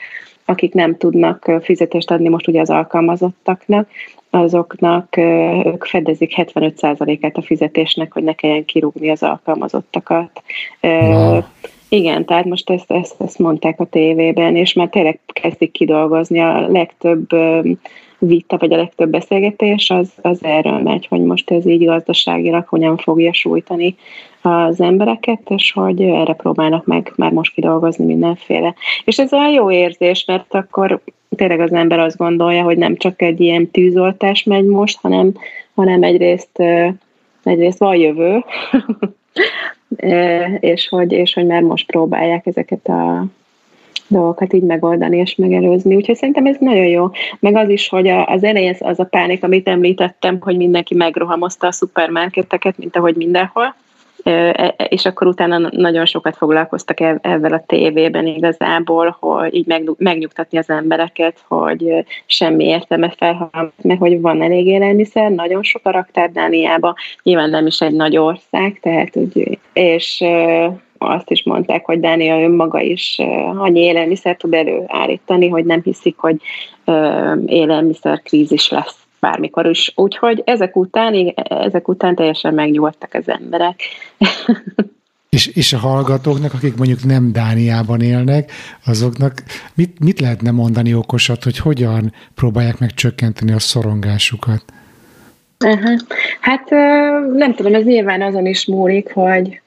akik 0.45 0.73
nem 0.73 0.97
tudnak 0.97 1.51
fizetést 1.61 2.11
adni 2.11 2.29
most 2.29 2.47
ugye 2.47 2.61
az 2.61 2.69
alkalmazottaknak, 2.69 3.89
azoknak 4.29 5.17
ők 5.65 5.85
fedezik 5.85 6.33
75%-át 6.35 7.37
a 7.37 7.41
fizetésnek, 7.41 8.13
hogy 8.13 8.23
ne 8.23 8.33
kelljen 8.33 8.65
kirúgni 8.65 9.09
az 9.09 9.23
alkalmazottakat. 9.23 10.43
Wow. 10.81 11.39
Igen, 11.93 12.25
tehát 12.25 12.45
most 12.45 12.69
ezt, 12.69 12.91
ezt, 12.91 13.15
ezt 13.21 13.39
mondták 13.39 13.79
a 13.79 13.85
tévében, 13.85 14.55
és 14.55 14.73
már 14.73 14.89
tényleg 14.89 15.19
kezdik 15.25 15.71
kidolgozni 15.71 16.39
a 16.39 16.67
legtöbb 16.67 17.27
vita, 18.19 18.57
vagy 18.57 18.73
a 18.73 18.77
legtöbb 18.77 19.09
beszélgetés, 19.09 19.89
az, 19.89 20.11
az 20.21 20.43
erről 20.43 20.79
megy, 20.79 21.07
hogy 21.07 21.21
most 21.21 21.51
ez 21.51 21.65
így 21.65 21.85
gazdaságilag 21.85 22.67
hogyan 22.67 22.97
fogja 22.97 23.33
sújtani 23.33 23.95
az 24.41 24.81
embereket, 24.81 25.41
és 25.47 25.71
hogy 25.71 26.01
erre 26.01 26.33
próbálnak 26.33 26.85
meg 26.85 27.13
már 27.15 27.31
most 27.31 27.53
kidolgozni 27.53 28.05
mindenféle. 28.05 28.75
És 29.05 29.19
ez 29.19 29.33
olyan 29.33 29.51
jó 29.51 29.71
érzés, 29.71 30.25
mert 30.25 30.53
akkor 30.53 31.01
tényleg 31.35 31.59
az 31.59 31.73
ember 31.73 31.99
azt 31.99 32.17
gondolja, 32.17 32.63
hogy 32.63 32.77
nem 32.77 32.95
csak 32.97 33.21
egy 33.21 33.39
ilyen 33.39 33.71
tűzoltás 33.71 34.43
megy 34.43 34.65
most, 34.65 34.99
hanem, 35.01 35.33
hanem 35.75 36.03
egyrészt, 36.03 36.63
egyrészt 37.43 37.79
van 37.79 37.95
jövő, 37.95 38.43
és 40.59 40.87
hogy, 40.87 41.11
és 41.11 41.33
hogy 41.33 41.45
már 41.45 41.61
most 41.61 41.85
próbálják 41.85 42.45
ezeket 42.45 42.87
a 42.87 43.25
dolgokat 44.07 44.53
így 44.53 44.63
megoldani 44.63 45.17
és 45.17 45.35
megelőzni. 45.35 45.95
Úgyhogy 45.95 46.15
szerintem 46.15 46.45
ez 46.45 46.55
nagyon 46.59 46.85
jó. 46.85 47.09
Meg 47.39 47.55
az 47.55 47.69
is, 47.69 47.89
hogy 47.89 48.07
az 48.07 48.43
elején 48.43 48.75
az 48.79 48.99
a 48.99 49.05
pánik, 49.05 49.43
amit 49.43 49.67
említettem, 49.67 50.37
hogy 50.39 50.57
mindenki 50.57 50.95
megrohamozta 50.95 51.67
a 51.67 51.71
szupermarketeket, 51.71 52.77
mint 52.77 52.95
ahogy 52.95 53.15
mindenhol, 53.15 53.75
és 54.89 55.05
akkor 55.05 55.27
utána 55.27 55.69
nagyon 55.71 56.05
sokat 56.05 56.37
foglalkoztak 56.37 56.99
ezzel 57.21 57.53
a 57.53 57.63
tévében 57.65 58.27
igazából, 58.27 59.17
hogy 59.19 59.55
így 59.55 59.95
megnyugtatni 59.97 60.57
az 60.57 60.69
embereket, 60.69 61.43
hogy 61.47 62.05
semmi 62.25 62.65
értelme 62.65 63.13
felhalmozni, 63.17 63.73
mert 63.81 63.99
hogy 63.99 64.21
van 64.21 64.41
elég 64.41 64.67
élelmiszer, 64.67 65.31
nagyon 65.31 65.63
sok 65.63 65.81
a 65.83 65.91
raktár 65.91 66.31
Dániába, 66.31 66.95
nyilván 67.23 67.49
nem 67.49 67.67
is 67.67 67.81
egy 67.81 67.95
nagy 67.95 68.17
ország, 68.17 68.79
tehát 68.81 69.15
úgy, 69.15 69.59
és 69.73 70.23
azt 70.97 71.31
is 71.31 71.43
mondták, 71.43 71.85
hogy 71.85 71.99
Dánia 71.99 72.41
önmaga 72.41 72.81
is 72.81 73.15
annyi 73.57 73.79
élelmiszer 73.79 74.37
tud 74.37 74.53
előállítani, 74.53 75.47
hogy 75.47 75.65
nem 75.65 75.81
hiszik, 75.83 76.17
hogy 76.17 76.35
élelmiszer 77.45 78.21
krízis 78.21 78.69
lesz 78.69 79.00
bármikor 79.21 79.65
is. 79.65 79.91
Úgyhogy 79.95 80.41
ezek 80.45 80.75
után, 80.75 81.33
ezek 81.49 81.87
után 81.87 82.15
teljesen 82.15 82.53
megnyugodtak 82.53 83.13
az 83.13 83.29
emberek. 83.29 83.81
És, 85.29 85.47
és 85.47 85.73
a 85.73 85.77
hallgatóknak, 85.77 86.53
akik 86.53 86.75
mondjuk 86.75 87.03
nem 87.03 87.31
Dániában 87.31 88.01
élnek, 88.01 88.51
azoknak 88.85 89.43
mit, 89.73 89.99
mit 89.99 90.19
lehetne 90.19 90.51
mondani 90.51 90.93
okosat, 90.93 91.43
hogy 91.43 91.57
hogyan 91.57 92.13
próbálják 92.35 92.79
meg 92.79 92.93
csökkenteni 92.93 93.51
a 93.51 93.59
szorongásukat? 93.59 94.63
Uh-huh. 95.65 95.99
Hát 96.39 96.69
nem 97.33 97.55
tudom, 97.55 97.73
ez 97.75 97.83
nyilván 97.83 98.21
azon 98.21 98.45
is 98.45 98.65
múlik, 98.65 99.13
hogy 99.13 99.61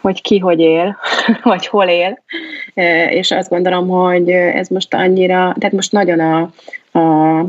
hogy 0.00 0.22
ki 0.22 0.38
hogy 0.38 0.60
él, 0.60 0.96
vagy 1.42 1.66
hol 1.66 1.86
él, 1.86 2.22
és 3.10 3.30
azt 3.30 3.48
gondolom, 3.48 3.88
hogy 3.88 4.30
ez 4.30 4.68
most 4.68 4.94
annyira, 4.94 5.54
tehát 5.58 5.74
most 5.74 5.92
nagyon 5.92 6.20
a, 6.20 6.50
a 6.98 7.44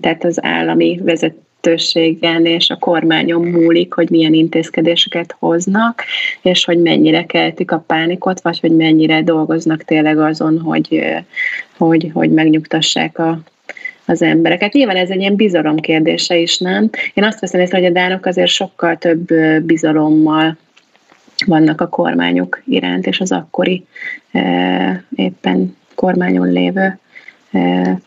tehát 0.00 0.24
az 0.24 0.44
állami 0.44 1.00
vezetőségen 1.02 2.46
és 2.46 2.70
a 2.70 2.76
kormányon 2.76 3.46
múlik, 3.46 3.92
hogy 3.92 4.10
milyen 4.10 4.32
intézkedéseket 4.32 5.36
hoznak, 5.38 6.04
és 6.42 6.64
hogy 6.64 6.78
mennyire 6.78 7.26
keltik 7.26 7.70
a 7.70 7.84
pánikot, 7.86 8.40
vagy 8.40 8.60
hogy 8.60 8.76
mennyire 8.76 9.22
dolgoznak 9.22 9.82
tényleg 9.82 10.18
azon, 10.18 10.60
hogy, 10.60 11.04
hogy, 11.76 12.10
hogy 12.14 12.30
megnyugtassák 12.30 13.18
a, 13.18 13.38
az 14.06 14.22
embereket. 14.22 14.72
Nyilván 14.72 14.96
ez 14.96 15.10
egy 15.10 15.20
ilyen 15.20 15.36
bizalom 15.36 15.76
kérdése 15.76 16.36
is, 16.36 16.58
nem? 16.58 16.90
Én 17.14 17.24
azt 17.24 17.40
veszem 17.40 17.60
észre, 17.60 17.78
hogy 17.78 17.86
a 17.86 17.90
dánok 17.90 18.26
azért 18.26 18.50
sokkal 18.50 18.96
több 18.96 19.32
bizalommal 19.62 20.56
vannak 21.46 21.80
a 21.80 21.88
kormányok 21.88 22.62
iránt, 22.64 23.06
és 23.06 23.20
az 23.20 23.32
akkori 23.32 23.84
éppen 25.14 25.76
kormányon 25.94 26.52
lévő 26.52 26.98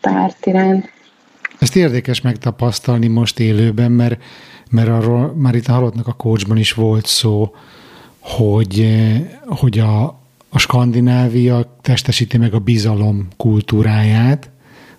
párt 0.00 0.46
iránt. 0.46 0.92
Ezt 1.58 1.76
érdekes 1.76 2.20
megtapasztalni 2.20 3.06
most 3.06 3.38
élőben, 3.38 3.92
mert, 3.92 4.22
mert 4.70 4.88
arról 4.88 5.34
már 5.36 5.54
itt 5.54 5.66
a 5.66 5.72
halottnak 5.72 6.06
a 6.06 6.12
coachban 6.12 6.56
is 6.56 6.72
volt 6.72 7.06
szó, 7.06 7.54
hogy, 8.18 8.96
hogy 9.46 9.78
a, 9.78 10.04
a 10.48 10.58
Skandinávia 10.58 11.76
testesíti 11.82 12.38
meg 12.38 12.54
a 12.54 12.58
bizalom 12.58 13.28
kultúráját, 13.36 14.50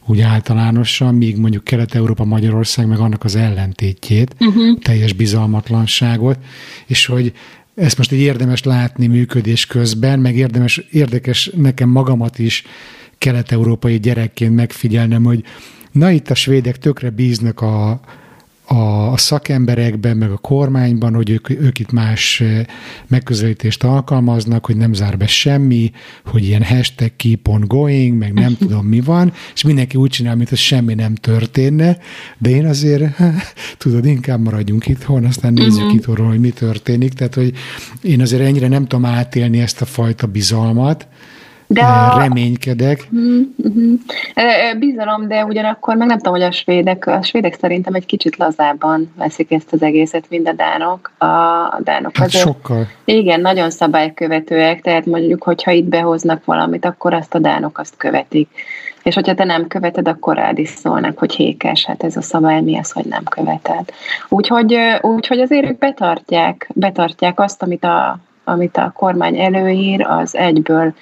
úgy 0.06 0.22
általánosan, 0.22 1.16
míg 1.16 1.38
mondjuk 1.38 1.64
Kelet-Európa, 1.64 2.26
Magyarország 2.26 2.88
meg 2.88 3.00
annak 3.00 3.24
az 3.24 3.36
ellentétjét, 3.36 4.36
uh-huh. 4.40 4.80
teljes 4.80 5.14
bizalmatlanságot, 5.14 6.38
és 6.86 7.06
hogy 7.06 7.34
ezt 7.76 7.98
most 7.98 8.12
így 8.12 8.20
érdemes 8.20 8.64
látni 8.64 9.08
működés 9.08 9.66
közben, 9.66 10.20
meg 10.20 10.36
érdemes, 10.36 10.78
érdekes 10.92 11.52
nekem 11.56 11.90
magamat 11.90 12.40
is 12.40 12.64
kelet-európai 13.18 14.00
gyerekként 14.00 14.56
megfigyelnem, 14.56 15.24
hogy 15.24 15.44
na 15.92 16.12
itt 16.12 16.30
a 16.30 16.36
svédek 16.36 16.78
tökre 16.78 17.10
bíznak 17.10 17.62
a, 17.62 18.00
a, 18.68 19.12
a 19.12 19.18
szakemberekben, 19.18 20.18
meg 20.18 20.32
a 20.32 20.38
kormányban, 20.38 21.14
hogy 21.14 21.30
ők, 21.30 21.50
ők 21.50 21.80
itt 21.80 21.92
más 21.92 22.42
eh, 22.42 22.66
megközelítést 23.08 23.84
alkalmaznak, 23.84 24.66
hogy 24.66 24.78
nem 24.78 24.94
zár 24.94 25.18
be 25.18 25.28
semmi, 25.28 25.92
hogy 26.26 26.44
ilyen 26.44 26.64
hashtag 26.64 27.12
keep 27.16 27.48
on 27.48 27.64
going, 27.68 28.18
meg 28.18 28.34
nem 28.34 28.58
tudom 28.60 28.86
mi 28.86 29.00
van, 29.00 29.34
és 29.54 29.64
mindenki 29.64 29.98
úgy 29.98 30.10
csinál, 30.10 30.36
mint 30.36 30.56
semmi 30.56 30.94
nem 30.94 31.16
történne, 31.16 31.98
de 32.38 32.50
én 32.50 32.66
azért, 32.66 33.18
tudod, 33.78 34.06
inkább 34.06 34.40
maradjunk 34.40 34.88
itthon, 34.88 35.26
aztán 35.26 35.54
nézzük 35.54 35.82
uh-huh. 35.82 35.94
itthonról, 35.94 36.28
hogy 36.28 36.40
mi 36.40 36.50
történik, 36.50 37.14
tehát 37.14 37.36
hogy 37.36 37.54
én 38.02 38.22
azért 38.22 38.42
ennyire 38.42 38.68
nem 38.68 38.88
tudom 38.88 39.06
átélni 39.06 39.60
ezt 39.60 39.82
a 39.82 39.86
fajta 39.86 40.28
bizalmat, 40.28 41.08
de 41.68 41.82
a... 41.84 42.20
reménykedek. 42.20 43.10
Mm-hmm. 43.16 43.94
Bizalom, 44.80 45.28
de 45.28 45.46
ugyanakkor 45.46 45.96
meg 45.96 46.08
nem 46.08 46.18
tudom, 46.18 46.34
hogy 46.34 46.42
a 46.42 46.52
svédek, 46.52 47.08
a 47.08 47.24
svédek 47.24 47.58
szerintem 47.60 47.94
egy 47.94 48.06
kicsit 48.06 48.38
lazábban 48.38 49.14
veszik 49.18 49.52
ezt 49.52 49.74
az 49.74 49.82
egészet, 49.82 50.26
mint 50.30 50.48
a 50.48 50.54
dánok. 50.54 51.12
A 51.18 51.82
dánok 51.84 52.18
hát 52.18 52.28
azért, 52.28 52.44
sokkal. 52.44 52.88
Igen, 53.06 53.42
nagyon 53.42 53.70
szabálykövetőek, 53.70 54.82
tehát 54.82 55.06
mondjuk, 55.06 55.44
hogyha 55.44 55.72
itt 55.72 55.86
behoznak 55.86 56.46
valamit, 56.46 56.86
akkor 56.86 57.14
azt 57.14 57.36
a 57.36 57.40
dánok 57.40 57.78
azt 57.78 57.98
követik. 57.98 58.50
És 59.04 59.16
hogyha 59.16 59.34
te 59.34 59.44
nem 59.44 59.68
követed, 59.68 60.08
akkor 60.08 60.36
rád 60.36 60.58
is 60.58 60.70
szólnak, 60.70 61.18
hogy 61.18 61.34
hékes, 61.34 61.86
hát 61.86 62.04
ez 62.04 62.18
a 62.18 62.22
szabály 62.22 62.62
mi 62.62 62.78
az, 62.78 62.92
hogy 62.92 63.06
nem 63.06 63.24
követed. 63.24 63.92
Úgyhogy, 64.30 64.78
úgyhogy 65.02 65.40
azért 65.40 65.66
ők 65.66 65.78
betartják, 65.78 66.70
betartják 66.74 67.40
azt, 67.40 67.64
amit 67.64 67.84
a, 67.84 68.20
amit 68.48 68.78
a 68.78 68.92
kormány 68.96 69.40
előír, 69.40 70.02
az 70.02 70.36
egyből 70.36 70.94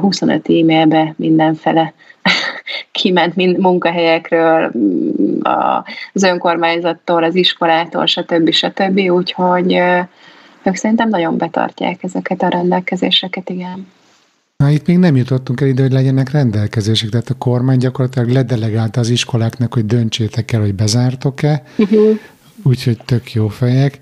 25 0.00 0.48
e-mailbe 0.48 1.14
mindenfele 1.16 1.92
kiment 2.92 3.36
mind 3.36 3.58
munkahelyekről, 3.58 4.72
mm, 4.78 5.38
az 6.12 6.22
önkormányzattól, 6.22 7.24
az 7.24 7.34
iskolától, 7.34 8.06
stb. 8.06 8.50
stb. 8.50 8.98
Úgyhogy 8.98 9.72
ők 10.62 10.74
szerintem 10.74 11.08
nagyon 11.08 11.36
betartják 11.36 12.02
ezeket 12.02 12.42
a 12.42 12.48
rendelkezéseket, 12.48 13.50
igen. 13.50 13.86
Na, 14.56 14.70
itt 14.70 14.86
még 14.86 14.98
nem 14.98 15.16
jutottunk 15.16 15.60
el 15.60 15.68
ide, 15.68 15.82
hogy 15.82 15.92
legyenek 15.92 16.30
rendelkezések, 16.30 17.08
tehát 17.08 17.30
a 17.30 17.34
kormány 17.34 17.78
gyakorlatilag 17.78 18.28
ledelegálta 18.28 19.00
az 19.00 19.08
iskoláknak, 19.08 19.74
hogy 19.74 19.86
döntsétek 19.86 20.52
el, 20.52 20.60
hogy 20.60 20.74
bezártok-e, 20.74 21.62
uh-huh. 21.76 22.18
úgyhogy 22.62 22.98
tök 23.04 23.32
jó 23.32 23.48
fejek. 23.48 24.00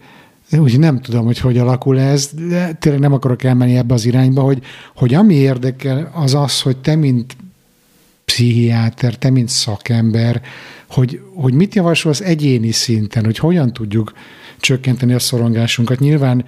Úgy 0.58 0.78
nem 0.78 1.00
tudom, 1.00 1.24
hogy 1.24 1.38
hogy 1.38 1.58
alakul 1.58 1.98
ez, 1.98 2.30
de 2.48 2.72
tényleg 2.72 3.00
nem 3.00 3.12
akarok 3.12 3.42
elmenni 3.42 3.76
ebbe 3.76 3.94
az 3.94 4.04
irányba, 4.04 4.42
hogy, 4.42 4.62
hogy 4.94 5.14
ami 5.14 5.34
érdekel, 5.34 6.10
az 6.14 6.34
az, 6.34 6.60
hogy 6.60 6.76
te, 6.76 6.94
mint 6.94 7.36
pszichiáter, 8.24 9.18
te, 9.18 9.30
mint 9.30 9.48
szakember, 9.48 10.42
hogy, 10.88 11.20
hogy 11.34 11.54
mit 11.54 11.74
javasolsz 11.74 12.20
egyéni 12.20 12.70
szinten, 12.70 13.24
hogy 13.24 13.38
hogyan 13.38 13.72
tudjuk 13.72 14.12
csökkenteni 14.60 15.12
a 15.12 15.18
szorongásunkat. 15.18 15.98
Nyilván 15.98 16.44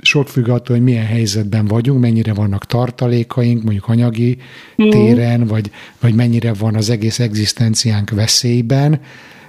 sok 0.00 0.28
függ 0.28 0.48
attól, 0.48 0.76
hogy 0.76 0.84
milyen 0.84 1.06
helyzetben 1.06 1.66
vagyunk, 1.66 2.00
mennyire 2.00 2.32
vannak 2.32 2.66
tartalékaink, 2.66 3.62
mondjuk 3.62 3.88
anyagi 3.88 4.38
mm. 4.82 4.90
téren, 4.90 5.46
vagy, 5.46 5.70
vagy 6.00 6.14
mennyire 6.14 6.52
van 6.52 6.74
az 6.74 6.90
egész 6.90 7.18
egzisztenciánk 7.18 8.10
veszélyben, 8.10 9.00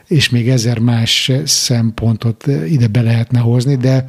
és 0.08 0.30
még 0.30 0.50
ezer 0.50 0.80
más 0.80 1.32
szempontot 1.46 2.48
ide 2.68 2.88
be 2.88 3.02
lehetne 3.02 3.40
hozni, 3.40 3.76
de, 3.76 4.06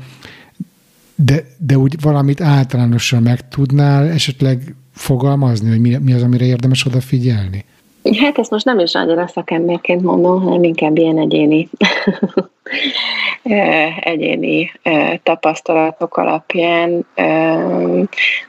de, 1.15 1.45
de 1.59 1.79
úgy 1.79 2.01
valamit 2.01 2.41
általánosan 2.41 3.23
meg 3.23 3.49
tudnál 3.49 4.09
esetleg 4.09 4.75
fogalmazni, 4.93 5.69
hogy 5.69 5.81
mi, 5.81 5.97
mi 5.97 6.13
az, 6.13 6.23
amire 6.23 6.45
érdemes 6.45 6.87
odafigyelni? 6.87 7.65
Hát 8.19 8.39
ezt 8.39 8.51
most 8.51 8.65
nem 8.65 8.79
is 8.79 8.95
annyira 8.95 9.27
szakemberként 9.27 10.03
mondom, 10.03 10.43
hanem 10.43 10.63
inkább 10.63 10.99
ilyen 10.99 11.19
egyéni, 11.19 11.69
egyéni 14.01 14.73
tapasztalatok 15.23 16.17
alapján. 16.17 17.07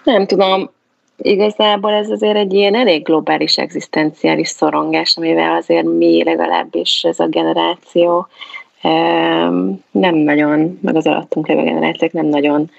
Nem 0.03 0.25
tudom, 0.25 0.69
Igazából 1.17 1.91
ez 1.91 2.09
azért 2.09 2.37
egy 2.37 2.53
ilyen 2.53 2.75
elég 2.75 3.03
globális, 3.03 3.57
egzisztenciális 3.57 4.47
szorongás, 4.47 5.17
amivel 5.17 5.55
azért 5.55 5.85
mi 5.85 6.23
legalábbis 6.23 7.03
ez 7.03 7.19
a 7.19 7.27
generáció 7.27 8.27
nem 9.91 10.15
nagyon, 10.15 10.79
meg 10.81 10.95
az 10.95 11.07
alattunk 11.07 11.47
levő 11.47 11.63
generációk 11.63 12.11
nem 12.11 12.25
nagyon 12.25 12.71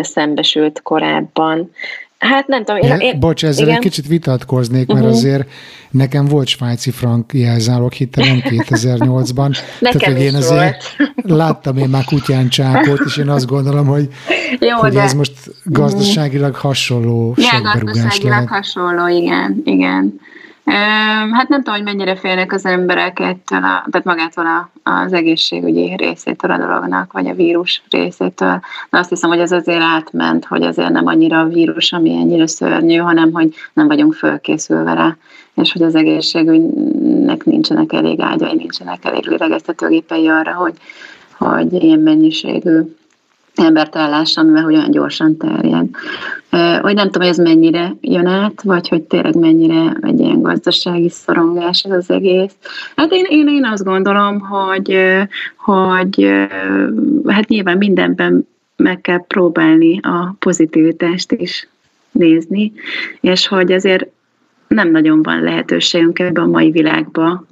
szembesült 0.00 0.82
korábban. 0.82 1.70
Hát 2.18 2.46
nem 2.46 2.64
tudom. 2.64 2.82
Én, 2.82 2.98
én, 2.98 3.20
Bocs, 3.20 3.44
ezzel 3.44 3.64
igen? 3.64 3.76
egy 3.76 3.82
kicsit 3.82 4.06
vitatkoznék, 4.06 4.86
mert 4.86 5.00
uh-huh. 5.00 5.16
azért 5.16 5.48
nekem 5.90 6.24
volt 6.24 6.46
svájci 6.46 6.90
frank 6.90 7.32
jelzálog 7.32 7.92
hittelem 7.92 8.40
2008-ban. 8.44 9.56
Nekem 9.80 10.00
Tehát, 10.00 10.16
hogy 10.16 10.26
én 10.26 10.34
azért 10.34 10.96
volt. 10.96 11.14
láttam 11.40 11.76
én 11.76 11.88
már 11.88 12.04
kutyán 12.04 12.48
csákot, 12.48 13.00
és 13.06 13.16
én 13.16 13.28
azt 13.28 13.46
gondolom, 13.46 13.86
hogy, 13.86 14.08
Jó, 14.60 14.76
hogy 14.76 14.92
de... 14.92 15.00
ez 15.00 15.14
most 15.14 15.32
gazdaságilag 15.64 16.54
hasonló 16.54 17.34
ja, 17.36 17.60
gazdaságilag 17.62 18.30
lehet. 18.30 18.48
hasonló, 18.48 19.08
igen, 19.08 19.62
igen. 19.64 20.20
Hát 21.32 21.48
nem 21.48 21.62
tudom, 21.62 21.74
hogy 21.74 21.82
mennyire 21.82 22.16
félnek 22.16 22.52
az 22.52 22.64
emberek 22.64 23.20
ettől, 23.20 23.58
a, 23.58 23.86
tehát 23.90 24.04
magától 24.04 24.46
a, 24.46 24.70
az 24.90 25.12
egészségügyi 25.12 25.94
részétől 25.96 26.50
a 26.50 26.58
dolognak, 26.58 27.12
vagy 27.12 27.26
a 27.26 27.34
vírus 27.34 27.82
részétől. 27.90 28.60
De 28.90 28.98
azt 28.98 29.08
hiszem, 29.08 29.30
hogy 29.30 29.38
ez 29.38 29.52
azért 29.52 29.80
átment, 29.80 30.44
hogy 30.44 30.62
azért 30.62 30.90
nem 30.90 31.06
annyira 31.06 31.40
a 31.40 31.48
vírus, 31.48 31.92
ami 31.92 32.10
ennyire 32.10 32.46
szörnyű, 32.46 32.96
hanem 32.96 33.32
hogy 33.32 33.54
nem 33.72 33.86
vagyunk 33.86 34.14
fölkészülve 34.14 34.94
rá, 34.94 35.16
és 35.54 35.72
hogy 35.72 35.82
az 35.82 35.94
egészségügynek 35.94 37.44
nincsenek 37.44 37.92
elég 37.92 38.20
ágyai, 38.20 38.54
nincsenek 38.54 39.04
elég 39.04 39.26
lélegeztetőgépei 39.26 40.28
arra, 40.28 40.52
hogy, 40.52 40.74
hogy 41.38 41.72
ilyen 41.72 42.00
mennyiségű 42.00 42.80
embert 43.58 43.96
ellásson, 43.96 44.46
mert 44.46 44.64
hogy 44.64 44.74
olyan 44.74 44.90
gyorsan 44.90 45.36
terjed. 45.36 45.86
Hogy 46.80 46.94
nem 46.94 47.10
tudom, 47.10 47.22
hogy 47.22 47.26
ez 47.26 47.38
mennyire 47.38 47.94
jön 48.00 48.26
át, 48.26 48.62
vagy 48.62 48.88
hogy 48.88 49.02
tényleg 49.02 49.36
mennyire 49.38 49.96
egy 50.00 50.20
ilyen 50.20 50.42
gazdasági 50.42 51.08
szorongás 51.08 51.82
ez 51.82 51.92
az 51.92 52.10
egész. 52.10 52.52
Hát 52.96 53.12
én, 53.12 53.24
én, 53.28 53.48
én 53.48 53.64
azt 53.64 53.84
gondolom, 53.84 54.40
hogy, 54.40 54.98
hogy 55.56 56.46
hát 57.26 57.48
nyilván 57.48 57.76
mindenben 57.76 58.48
meg 58.76 59.00
kell 59.00 59.24
próbálni 59.26 60.00
a 60.02 60.36
pozitivitást 60.38 61.32
is 61.32 61.68
nézni, 62.10 62.72
és 63.20 63.46
hogy 63.46 63.72
azért 63.72 64.06
nem 64.68 64.90
nagyon 64.90 65.22
van 65.22 65.42
lehetőségünk 65.42 66.18
ebben 66.18 66.44
a 66.44 66.46
mai 66.46 66.70
világban 66.70 67.46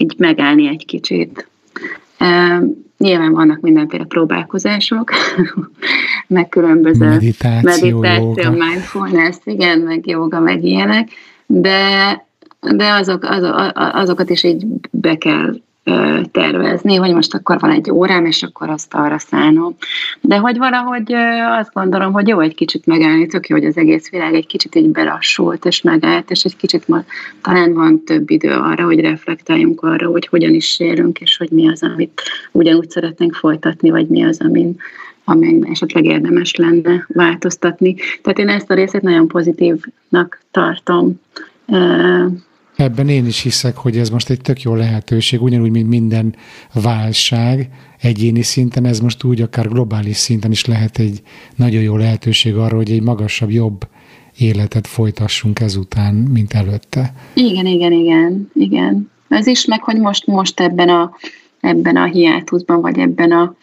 így 0.00 0.14
megállni 0.18 0.68
egy 0.68 0.86
kicsit. 0.86 1.48
Nyilván 3.00 3.32
vannak 3.32 3.60
mindenféle 3.60 4.04
próbálkozások, 4.04 5.10
meg 6.26 6.48
különböző 6.48 7.06
meditáció, 7.06 8.00
meditáció 8.00 8.50
mindfulness, 8.50 9.36
igen, 9.44 9.78
meg 9.78 10.06
joga, 10.06 10.40
meg 10.40 10.64
ilyenek, 10.64 11.08
de, 11.46 12.26
de 12.60 12.92
azok, 12.92 13.24
azok, 13.24 13.54
azokat 13.74 14.30
is 14.30 14.42
így 14.42 14.66
be 14.90 15.16
kell 15.16 15.54
tervezni, 16.32 16.94
hogy 16.94 17.14
most 17.14 17.34
akkor 17.34 17.58
van 17.58 17.70
egy 17.70 17.90
órám, 17.90 18.24
és 18.24 18.42
akkor 18.42 18.68
azt 18.68 18.94
arra 18.94 19.18
szánom. 19.18 19.76
De 20.20 20.36
hogy 20.36 20.58
valahogy 20.58 21.12
azt 21.58 21.72
gondolom, 21.72 22.12
hogy 22.12 22.28
jó 22.28 22.40
egy 22.40 22.54
kicsit 22.54 22.86
megállni, 22.86 23.26
tök 23.26 23.48
jó, 23.48 23.56
hogy 23.56 23.64
az 23.66 23.76
egész 23.76 24.10
világ 24.10 24.34
egy 24.34 24.46
kicsit 24.46 24.74
így 24.74 24.88
belassult, 24.88 25.64
és 25.64 25.82
megállt, 25.82 26.30
és 26.30 26.44
egy 26.44 26.56
kicsit 26.56 26.88
ma 26.88 27.04
talán 27.42 27.74
van 27.74 28.04
több 28.04 28.30
idő 28.30 28.50
arra, 28.50 28.84
hogy 28.84 29.00
reflektáljunk 29.00 29.82
arra, 29.82 30.08
hogy 30.08 30.26
hogyan 30.26 30.54
is 30.54 30.80
élünk, 30.80 31.18
és 31.18 31.36
hogy 31.36 31.50
mi 31.50 31.68
az, 31.68 31.82
amit 31.82 32.22
ugyanúgy 32.52 32.90
szeretnénk 32.90 33.34
folytatni, 33.34 33.90
vagy 33.90 34.06
mi 34.06 34.24
az, 34.24 34.40
amin, 34.40 34.76
amin 35.24 35.66
esetleg 35.70 36.04
érdemes 36.04 36.54
lenne 36.54 37.06
változtatni. 37.08 37.94
Tehát 38.22 38.38
én 38.38 38.48
ezt 38.48 38.70
a 38.70 38.74
részét 38.74 39.02
nagyon 39.02 39.28
pozitívnak 39.28 40.40
tartom 40.50 41.20
Ebben 42.80 43.08
én 43.08 43.26
is 43.26 43.40
hiszek, 43.40 43.76
hogy 43.76 43.96
ez 43.98 44.10
most 44.10 44.30
egy 44.30 44.40
tök 44.40 44.62
jó 44.62 44.74
lehetőség, 44.74 45.42
ugyanúgy, 45.42 45.70
mint 45.70 45.88
minden 45.88 46.34
válság 46.72 47.68
egyéni 48.00 48.42
szinten, 48.42 48.84
ez 48.84 49.00
most 49.00 49.24
úgy 49.24 49.40
akár 49.40 49.68
globális 49.68 50.16
szinten 50.16 50.50
is 50.50 50.64
lehet 50.64 50.98
egy 50.98 51.22
nagyon 51.56 51.82
jó 51.82 51.96
lehetőség 51.96 52.54
arra, 52.54 52.76
hogy 52.76 52.90
egy 52.90 53.02
magasabb, 53.02 53.50
jobb 53.50 53.86
életet 54.38 54.86
folytassunk 54.86 55.60
ezután, 55.60 56.14
mint 56.14 56.52
előtte. 56.52 57.12
Igen, 57.34 57.66
igen, 57.66 57.92
igen, 57.92 58.50
igen. 58.54 59.10
Ez 59.28 59.46
is 59.46 59.64
meg, 59.64 59.82
hogy 59.82 59.96
most, 59.96 60.26
most 60.26 60.60
ebben 60.60 60.88
a, 60.88 61.16
ebben 61.60 61.96
a 61.96 62.04
hiátuszban, 62.04 62.80
vagy 62.80 62.98
ebben 62.98 63.32
a 63.32 63.54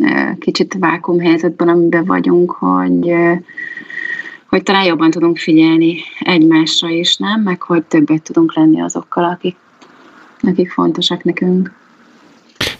e, 0.00 0.36
kicsit 0.40 0.76
vákumhelyzetben, 0.78 1.68
amiben 1.68 2.04
vagyunk, 2.04 2.50
hogy 2.50 3.08
e, 3.08 3.42
hogy 4.54 4.62
talán 4.62 4.84
jobban 4.84 5.10
tudunk 5.10 5.38
figyelni 5.38 5.96
egymásra 6.20 6.88
is, 6.88 7.16
nem? 7.16 7.40
Meg 7.42 7.62
hogy 7.62 7.82
többet 7.82 8.22
tudunk 8.22 8.54
lenni 8.54 8.80
azokkal, 8.80 9.24
akik, 9.24 9.56
akik 10.40 10.70
fontosak 10.70 11.24
nekünk. 11.24 11.72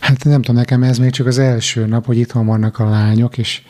Hát 0.01 0.25
nem 0.25 0.43
tudom, 0.43 0.57
nekem 0.57 0.83
ez 0.83 0.99
még 0.99 1.11
csak 1.11 1.27
az 1.27 1.39
első 1.39 1.87
nap, 1.87 2.07
hogy 2.07 2.19
itthon 2.19 2.47
vannak 2.47 2.79
a 2.79 2.89
lányok, 2.89 3.39
és, 3.39 3.63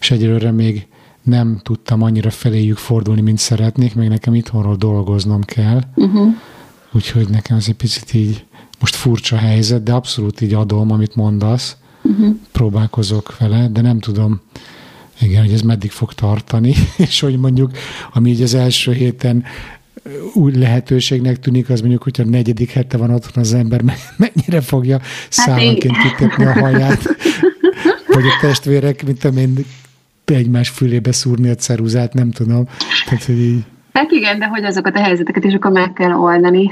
és 0.00 0.10
egyelőre 0.10 0.50
még 0.50 0.86
nem 1.22 1.60
tudtam 1.62 2.02
annyira 2.02 2.30
feléjük 2.30 2.76
fordulni, 2.76 3.20
mint 3.20 3.38
szeretnék, 3.38 3.94
még 3.94 4.08
nekem 4.08 4.34
itthonról 4.34 4.76
dolgoznom 4.76 5.42
kell. 5.42 5.80
Uh-huh. 5.94 6.34
Úgyhogy 6.92 7.28
nekem 7.28 7.56
ez 7.56 7.64
egy 7.68 7.74
picit 7.74 8.14
így 8.14 8.44
most 8.80 8.94
furcsa 8.94 9.36
helyzet, 9.36 9.82
de 9.82 9.92
abszolút 9.92 10.40
így 10.40 10.54
adom, 10.54 10.90
amit 10.90 11.14
mondasz. 11.14 11.76
Uh-huh. 12.02 12.36
Próbálkozok 12.52 13.38
vele, 13.38 13.68
de 13.68 13.80
nem 13.80 14.00
tudom, 14.00 14.40
igen, 15.20 15.42
hogy 15.42 15.52
ez 15.52 15.62
meddig 15.62 15.90
fog 15.90 16.12
tartani, 16.12 16.74
és 17.08 17.20
hogy 17.20 17.38
mondjuk, 17.38 17.70
ami 18.12 18.30
így 18.30 18.42
az 18.42 18.54
első 18.54 18.92
héten 18.92 19.44
úgy 20.32 20.56
lehetőségnek 20.56 21.38
tűnik, 21.38 21.70
az 21.70 21.80
mondjuk, 21.80 22.02
hogyha 22.02 22.22
a 22.22 22.30
negyedik 22.30 22.70
hete 22.70 22.96
van 22.96 23.10
otthon 23.10 23.42
az 23.42 23.54
ember, 23.54 23.80
mennyire 24.16 24.60
fogja 24.60 24.98
hát 24.98 25.26
szállanként 25.28 25.96
kitépni 25.98 26.44
a 26.44 26.52
haját, 26.52 27.02
vagy 28.14 28.24
a 28.24 28.38
testvérek, 28.40 29.04
mint 29.06 29.24
amén 29.24 29.64
egymás 30.24 30.68
fülébe 30.68 31.12
szúrni 31.12 31.48
a 31.48 31.54
ceruzát, 31.54 32.14
nem 32.14 32.30
tudom. 32.30 32.64
Tehát, 33.04 33.24
hogy 33.24 33.38
így... 33.38 33.64
Hát 33.92 34.10
igen, 34.10 34.38
de 34.38 34.46
hogy 34.46 34.64
azokat 34.64 34.96
a 34.96 35.02
helyzeteket 35.02 35.44
is 35.44 35.54
akkor 35.54 35.70
meg 35.70 35.92
kell 35.92 36.12
oldani. 36.12 36.70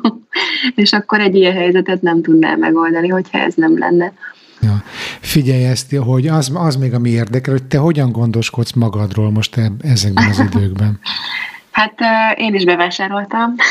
és 0.74 0.92
akkor 0.92 1.20
egy 1.20 1.34
ilyen 1.34 1.52
helyzetet 1.52 2.02
nem 2.02 2.22
tudnál 2.22 2.56
megoldani, 2.56 3.08
hogyha 3.08 3.38
ez 3.38 3.54
nem 3.54 3.78
lenne. 3.78 4.12
Ja. 4.60 4.82
Figyelj 5.20 5.64
ezt, 5.64 5.96
hogy 5.96 6.26
az, 6.26 6.50
az 6.54 6.76
még 6.76 6.94
ami 6.94 7.10
érdekel, 7.10 7.52
hogy 7.52 7.64
te 7.64 7.78
hogyan 7.78 8.12
gondoskodsz 8.12 8.72
magadról 8.72 9.30
most 9.30 9.56
e, 9.56 9.72
ezekben 9.80 10.28
az 10.28 10.38
időkben? 10.38 11.00
Hát 11.70 12.00
én 12.36 12.54
is 12.54 12.64
bevásároltam. 12.64 13.54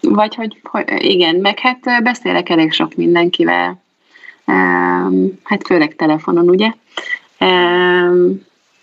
Vagy 0.00 0.34
hogy, 0.34 0.60
hogy 0.62 0.84
igen, 0.98 1.34
meg 1.34 1.58
hát 1.58 2.02
beszélek 2.02 2.48
elég 2.48 2.72
sok 2.72 2.94
mindenkivel, 2.94 3.82
hát 5.42 5.66
főleg 5.66 5.96
telefonon, 5.96 6.48
ugye. 6.48 6.72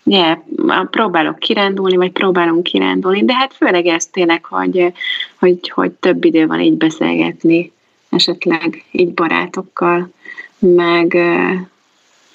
Yeah, 0.04 0.38
próbálok 0.90 1.38
kirándulni, 1.38 1.96
vagy 1.96 2.12
próbálunk 2.12 2.62
kirándulni, 2.62 3.24
de 3.24 3.34
hát 3.34 3.54
főleg 3.54 3.86
ez 3.86 4.06
tényleg, 4.06 4.44
hogy, 4.44 4.92
hogy, 5.38 5.68
hogy 5.68 5.90
több 5.90 6.24
idő 6.24 6.46
van 6.46 6.60
így 6.60 6.76
beszélgetni 6.76 7.72
esetleg 8.16 8.84
így 8.90 9.14
barátokkal, 9.14 10.10
meg 10.58 11.16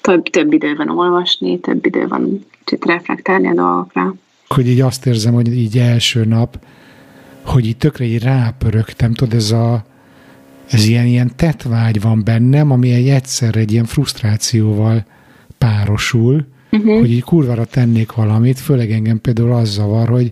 több, 0.00 0.22
több 0.22 0.52
idő 0.52 0.74
van 0.76 0.88
olvasni, 0.88 1.60
több 1.60 1.86
idő 1.86 2.06
van 2.06 2.46
kicsit 2.64 2.84
reflektálni 2.84 3.48
a 3.48 3.54
dolgokra. 3.54 4.14
Hogy 4.48 4.68
így 4.68 4.80
azt 4.80 5.06
érzem, 5.06 5.34
hogy 5.34 5.56
így 5.56 5.78
első 5.78 6.24
nap, 6.24 6.58
hogy 7.44 7.66
így 7.66 7.76
tökre 7.76 8.04
így 8.04 8.22
rápörögtem, 8.22 9.12
tudod, 9.12 9.34
ez 9.34 9.50
a 9.50 9.84
ez 10.70 10.86
ilyen, 10.86 11.06
ilyen 11.06 11.30
tetvágy 11.36 12.00
van 12.00 12.24
bennem, 12.24 12.70
ami 12.70 12.92
egy 12.92 13.08
egyszerre 13.08 13.60
egy 13.60 13.72
ilyen 13.72 13.84
frusztrációval 13.84 15.04
párosul, 15.58 16.46
uh-huh. 16.70 16.98
hogy 16.98 17.10
így 17.12 17.22
kurvára 17.22 17.64
tennék 17.64 18.12
valamit, 18.12 18.60
főleg 18.60 18.90
engem 18.90 19.20
például 19.20 19.52
az 19.52 19.68
zavar, 19.68 20.08
hogy, 20.08 20.30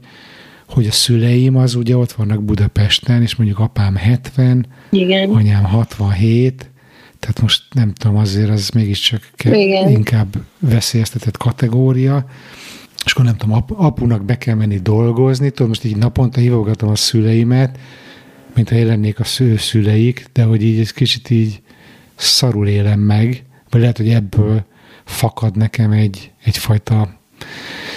hogy 0.70 0.86
a 0.86 0.92
szüleim 0.92 1.56
az 1.56 1.74
ugye 1.74 1.96
ott 1.96 2.12
vannak 2.12 2.42
Budapesten, 2.42 3.22
és 3.22 3.36
mondjuk 3.36 3.58
apám 3.58 3.96
70, 3.96 4.66
Igen. 4.90 5.30
anyám 5.30 5.64
67, 5.64 6.70
tehát 7.18 7.40
most 7.40 7.62
nem 7.74 7.92
tudom, 7.92 8.16
azért 8.16 8.50
az 8.50 8.68
mégiscsak 8.68 9.30
Igen. 9.44 9.88
inkább 9.88 10.36
veszélyeztetett 10.58 11.36
kategória, 11.36 12.26
és 13.04 13.12
akkor 13.12 13.24
nem 13.24 13.36
tudom, 13.36 13.54
ap, 13.54 13.70
apunak 13.76 14.24
be 14.24 14.38
kell 14.38 14.54
menni 14.54 14.78
dolgozni, 14.78 15.50
tudom, 15.50 15.68
most 15.68 15.84
így 15.84 15.96
naponta 15.96 16.40
hívogatom 16.40 16.88
a 16.88 16.96
szüleimet, 16.96 17.78
mint 18.54 18.68
ha 18.68 18.84
lennék 18.84 19.20
a 19.20 19.24
sző 19.24 19.56
szüleik, 19.56 20.26
de 20.32 20.42
hogy 20.42 20.62
így 20.62 20.78
egy 20.78 20.92
kicsit 20.92 21.30
így 21.30 21.62
szarul 22.14 22.68
élem 22.68 23.00
meg, 23.00 23.44
vagy 23.70 23.80
lehet, 23.80 23.96
hogy 23.96 24.08
ebből 24.08 24.64
fakad 25.04 25.56
nekem 25.56 25.90
egy, 25.90 26.32
egyfajta 26.44 27.19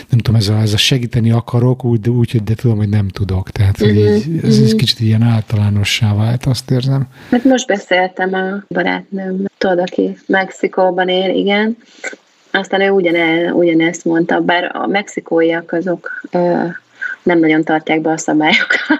nem 0.10 0.20
tudom, 0.20 0.40
ez 0.40 0.48
a, 0.48 0.58
ez 0.62 0.74
a 0.74 0.78
segíteni 0.78 1.32
akarok, 1.32 1.84
úgy, 1.84 2.00
de 2.00 2.10
úgy, 2.10 2.32
hogy 2.32 2.44
de 2.44 2.54
tudom, 2.56 2.78
hogy 2.78 2.90
nem 2.90 3.08
tudok. 3.08 3.50
Tehát, 3.50 3.78
hogy 3.78 3.98
uh-huh, 3.98 4.16
így, 4.16 4.44
ez 4.44 4.58
uh-huh. 4.58 4.78
kicsit 4.78 5.00
ilyen 5.00 5.22
általánossá 5.22 6.16
vált, 6.16 6.46
azt 6.46 6.72
érzem. 6.72 7.08
Hát 7.30 7.44
most 7.44 7.68
beszéltem 7.68 8.34
a 8.34 8.64
barátnőm, 8.70 9.46
tudod, 9.58 9.80
aki 9.80 10.18
Mexikóban 10.26 11.08
él, 11.10 11.36
igen, 11.36 11.78
aztán 12.52 12.82
ő 12.82 12.90
ugyane, 12.90 13.54
ugyanezt 13.54 14.06
mondta, 14.06 14.40
bár 14.40 14.72
a 14.76 14.88
mexikóiak 14.88 15.72
azok 15.72 16.22
ö, 16.32 16.66
nem 17.24 17.40
nagyon 17.40 17.64
tartják 17.64 18.02
be 18.02 18.12
a 18.12 18.18
szabályokat. 18.18 19.00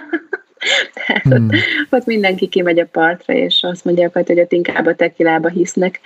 Tehát 0.94 1.22
hmm. 1.22 1.48
ott, 1.48 1.54
ott 1.98 2.06
mindenki 2.06 2.48
kimegy 2.48 2.78
a 2.78 2.86
partra, 2.86 3.34
és 3.34 3.62
azt 3.62 3.84
mondják, 3.84 4.12
hogy 4.12 4.40
ott 4.40 4.52
inkább 4.52 4.86
a 4.86 4.94
tekilába 4.94 5.48
hisznek. 5.48 6.00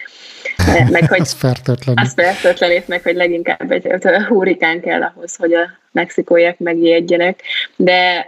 Meg, 0.90 1.08
hogy 1.10 1.20
az 1.20 1.32
fertőtlenít. 1.32 2.00
Az 2.04 2.12
fertőtlenít, 2.12 2.88
meg 2.88 3.02
hogy 3.02 3.14
leginkább 3.14 3.70
egy 3.70 3.86
hurikán 4.28 4.80
kell 4.80 5.02
ahhoz, 5.02 5.36
hogy 5.36 5.54
a 5.54 5.70
mexikóiak 5.92 6.58
megijedjenek. 6.58 7.42
De 7.76 8.26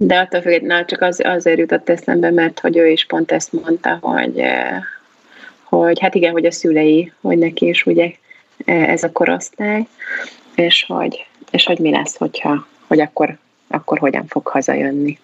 de 0.00 0.18
attól 0.18 0.40
függetlenül 0.40 0.84
csak 0.84 1.00
az, 1.00 1.20
azért 1.24 1.58
jutott 1.58 1.88
eszembe, 1.88 2.30
mert 2.30 2.60
hogy 2.60 2.76
ő 2.76 2.88
is 2.88 3.06
pont 3.06 3.32
ezt 3.32 3.52
mondta, 3.52 3.98
hogy, 4.00 4.42
hogy 5.62 6.00
hát 6.00 6.14
igen, 6.14 6.32
hogy 6.32 6.44
a 6.44 6.50
szülei, 6.50 7.12
hogy 7.20 7.38
neki 7.38 7.68
is 7.68 7.86
ugye 7.86 8.12
ez 8.64 9.02
a 9.02 9.12
korosztály, 9.12 9.86
és 10.54 10.84
hogy, 10.88 11.26
és 11.50 11.66
hogy 11.66 11.78
mi 11.78 11.90
lesz, 11.90 12.16
hogyha, 12.16 12.66
hogy 12.86 13.00
akkor, 13.00 13.38
akkor 13.68 13.98
hogyan 13.98 14.26
fog 14.26 14.46
hazajönni. 14.46 15.18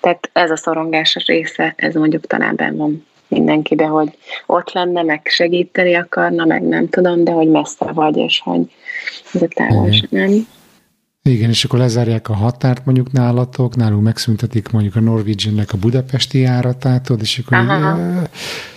Tehát 0.00 0.30
ez 0.32 0.50
a 0.50 0.56
szorongás 0.56 1.24
része, 1.26 1.74
ez 1.76 1.94
mondjuk 1.94 2.26
talán 2.26 2.56
benn 2.56 2.76
van 2.76 3.06
mindenkibe, 3.28 3.84
hogy 3.84 4.18
ott 4.46 4.72
lenne, 4.72 5.02
meg 5.02 5.20
segíteni 5.24 5.94
akarna, 5.94 6.44
meg 6.44 6.62
nem 6.62 6.88
tudom, 6.88 7.24
de 7.24 7.30
hogy 7.30 7.48
messze 7.48 7.92
vagy, 7.92 8.16
és 8.16 8.40
hogy 8.44 8.70
ez 9.32 9.42
a 9.42 9.48
távolság 9.48 10.08
nem. 10.10 10.46
Igen, 11.22 11.48
és 11.48 11.64
akkor 11.64 11.78
lezárják 11.78 12.28
a 12.28 12.34
határt 12.34 12.84
mondjuk 12.84 13.12
nálatok, 13.12 13.76
nálunk 13.76 14.02
megszüntetik 14.02 14.70
mondjuk 14.70 14.96
a 14.96 15.00
Norwegiannek 15.00 15.72
a 15.72 15.76
budapesti 15.76 16.38
járatát, 16.38 17.10
és 17.20 17.42
akkor 17.44 17.58
Aha. 17.58 17.98
Így, 17.98 18.28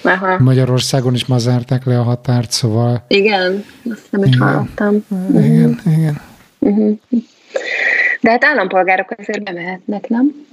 Aha. 0.02 0.40
Magyarországon 0.40 1.14
is 1.14 1.26
ma 1.26 1.38
zárták 1.38 1.86
le 1.86 2.00
a 2.00 2.04
határt, 2.04 2.52
szóval... 2.52 3.04
Igen, 3.08 3.64
azt 3.92 4.08
nem 4.10 4.24
is 4.24 4.38
hallottam. 4.38 5.06
Igen, 5.30 5.70
uh-huh. 5.70 5.98
igen. 5.98 6.22
Uh-huh. 6.60 7.00
De 8.22 8.30
hát 8.30 8.44
állampolgárok 8.44 9.14
azért 9.18 9.44
bemehetnek, 9.44 10.08
nem? 10.08 10.48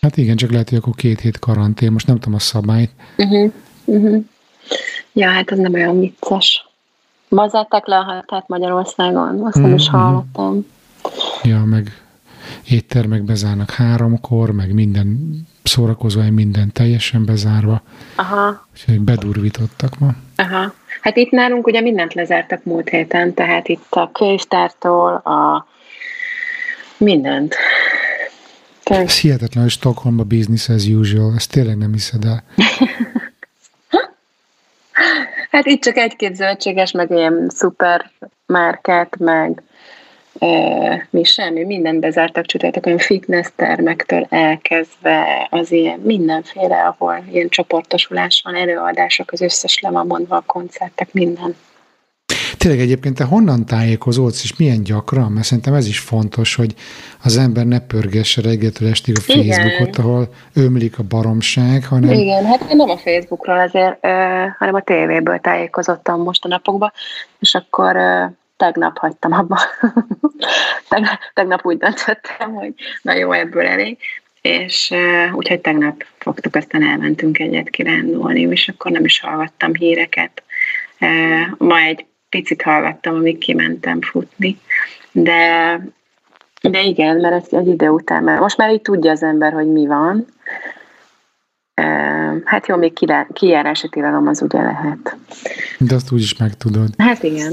Hát 0.00 0.16
igen, 0.16 0.36
csak 0.36 0.50
lehet, 0.50 0.68
hogy 0.68 0.78
akkor 0.78 0.94
két 0.94 1.20
hét 1.20 1.38
karantén, 1.38 1.92
most 1.92 2.06
nem 2.06 2.18
tudom 2.18 2.34
a 2.34 2.38
szabályt. 2.38 2.90
Uh-huh. 3.16 3.52
Uh-huh. 3.84 4.24
Ja, 5.12 5.28
hát 5.28 5.50
ez 5.50 5.58
nem 5.58 5.72
olyan 5.72 6.00
vicces. 6.00 6.66
Ma 7.28 7.48
zárták 7.48 7.86
le 7.86 7.96
a 7.96 8.02
határt 8.02 8.48
Magyarországon, 8.48 9.44
azt 9.44 9.54
nem 9.54 9.64
uh-huh. 9.64 9.80
is 9.80 9.88
hallottam. 9.88 10.66
Ja, 11.42 11.64
meg 11.64 12.02
éttermek 12.70 13.22
bezárnak 13.22 13.70
háromkor, 13.70 14.50
meg 14.50 14.72
minden 14.72 15.38
szórakozóhely 15.62 16.30
minden 16.30 16.72
teljesen 16.72 17.24
bezárva. 17.24 17.82
Aha. 18.16 18.66
Úgyhogy 18.72 19.00
bedurvítottak 19.00 19.98
ma. 19.98 20.10
Aha. 20.36 20.74
Hát 21.00 21.16
itt 21.16 21.30
nálunk 21.30 21.66
ugye 21.66 21.80
mindent 21.80 22.14
lezártak 22.14 22.64
múlt 22.64 22.88
héten, 22.88 23.34
tehát 23.34 23.68
itt 23.68 23.86
a 23.90 24.10
könyvtártól 24.12 25.14
a 25.14 25.66
mindent. 26.96 27.54
Tehát... 28.82 29.04
Ez 29.04 29.20
hihetetlen, 29.20 29.62
hogy 29.62 29.72
Stockholmba 29.72 30.24
business 30.24 30.68
as 30.68 30.86
usual, 30.86 31.32
ezt 31.36 31.50
tényleg 31.50 31.76
nem 31.76 31.92
hiszed 31.92 32.24
el. 32.24 32.44
hát 35.50 35.66
itt 35.66 35.82
csak 35.82 35.96
egy-két 35.96 36.36
zöldséges, 36.36 36.90
meg 36.90 37.10
ilyen 37.10 37.50
szupermárkát, 37.54 39.16
meg 39.18 39.62
mi 41.10 41.24
semmi, 41.24 41.64
mindent 41.64 42.00
bezártak 42.00 42.46
csütörtök, 42.46 42.86
olyan 42.86 42.98
fitness 42.98 43.48
termektől 43.56 44.26
elkezdve 44.30 45.48
az 45.50 45.72
ilyen 45.72 45.98
mindenféle, 45.98 46.76
ahol 46.76 47.24
ilyen 47.32 47.48
csoportosulás 47.48 48.42
van, 48.44 48.54
előadások, 48.54 49.32
az 49.32 49.40
összes 49.40 49.78
le 49.80 49.90
van 49.90 50.06
mondva 50.06 50.36
a 50.36 50.42
koncertek, 50.46 51.12
minden. 51.12 51.56
Tényleg 52.64 52.82
egyébként 52.82 53.16
te 53.16 53.24
honnan 53.24 53.66
tájékozódsz, 53.66 54.42
és 54.42 54.56
milyen 54.56 54.82
gyakran? 54.82 55.32
Mert 55.32 55.46
szerintem 55.46 55.74
ez 55.74 55.86
is 55.86 55.98
fontos, 55.98 56.54
hogy 56.54 56.74
az 57.24 57.36
ember 57.36 57.66
ne 57.66 57.80
pörgesse 57.80 58.42
reggeltől 58.42 58.88
estig 58.88 59.16
a 59.18 59.20
Facebookot, 59.20 59.88
Igen. 59.88 60.04
ahol 60.04 60.28
ömlik 60.54 60.98
a 60.98 61.02
baromság, 61.02 61.84
hanem... 61.84 62.10
Igen, 62.10 62.44
hát 62.44 62.70
én 62.70 62.76
nem 62.76 62.90
a 62.90 62.96
Facebookról 62.96 63.58
azért, 63.58 63.98
hanem 64.58 64.74
a 64.74 64.80
tévéből 64.80 65.38
tájékozottam 65.38 66.22
most 66.22 66.44
a 66.44 66.48
napokban, 66.48 66.92
és 67.38 67.54
akkor 67.54 67.96
tegnap 68.56 68.98
hagytam 68.98 69.32
abba. 69.32 69.58
tegnap, 70.88 71.18
tegnap 71.34 71.66
úgy 71.66 71.78
döntöttem, 71.78 72.54
hogy 72.54 72.74
na 73.02 73.14
jó, 73.14 73.32
ebből 73.32 73.66
elég, 73.66 73.98
és 74.40 74.90
uh, 74.90 75.36
úgyhogy 75.36 75.60
tegnap 75.60 76.04
fogtuk, 76.18 76.56
aztán 76.56 76.82
elmentünk 76.82 77.38
egyet 77.38 77.70
kirándulni, 77.70 78.40
és 78.40 78.68
akkor 78.68 78.90
nem 78.90 79.04
is 79.04 79.20
hallgattam 79.20 79.74
híreket. 79.74 80.42
Uh, 81.00 81.68
ma 81.68 81.78
egy 81.78 82.06
picit 82.34 82.62
hallgattam, 82.62 83.14
amíg 83.14 83.38
kimentem 83.38 84.00
futni, 84.00 84.58
de 85.12 85.80
de 86.70 86.82
igen, 86.82 87.16
mert 87.16 87.44
ez 87.44 87.58
egy 87.58 87.66
idő 87.66 87.88
után, 87.88 88.22
mert 88.22 88.40
most 88.40 88.56
már 88.56 88.72
így 88.72 88.80
tudja 88.80 89.10
az 89.10 89.22
ember, 89.22 89.52
hogy 89.52 89.66
mi 89.66 89.86
van. 89.86 90.26
Hát 92.44 92.66
jó, 92.66 92.76
még 92.76 92.92
kijárási 93.32 93.88
tilalom 93.88 94.26
az 94.26 94.42
ugye 94.42 94.62
lehet. 94.62 95.16
De 95.78 95.94
azt 95.94 96.12
úgy 96.12 96.20
is 96.20 96.36
megtudod. 96.36 96.88
Hát 96.98 97.22
igen. 97.22 97.52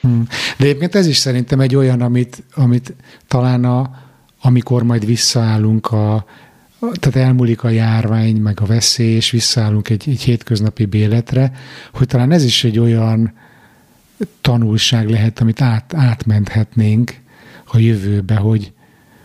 Hmm. 0.00 0.26
De 0.58 0.64
egyébként 0.64 0.94
ez 0.94 1.06
is 1.06 1.16
szerintem 1.16 1.60
egy 1.60 1.76
olyan, 1.76 2.00
amit, 2.00 2.42
amit 2.54 2.94
talán 3.28 3.64
a, 3.64 3.90
amikor 4.42 4.82
majd 4.82 5.06
visszaállunk 5.06 5.92
a, 5.92 6.24
tehát 6.80 7.28
elmúlik 7.28 7.64
a 7.64 7.68
járvány, 7.68 8.36
meg 8.36 8.58
a 8.60 8.66
veszély, 8.66 9.14
és 9.14 9.30
visszaállunk 9.30 9.88
egy, 9.88 10.04
egy 10.08 10.22
hétköznapi 10.22 10.84
béletre, 10.84 11.52
hogy 11.92 12.06
talán 12.06 12.32
ez 12.32 12.44
is 12.44 12.64
egy 12.64 12.78
olyan 12.78 13.32
tanulság 14.40 15.08
lehet, 15.08 15.40
amit 15.40 15.60
át, 15.60 15.94
átmenthetnénk 15.94 17.20
a 17.64 17.78
jövőbe, 17.78 18.34
hogy, 18.34 18.72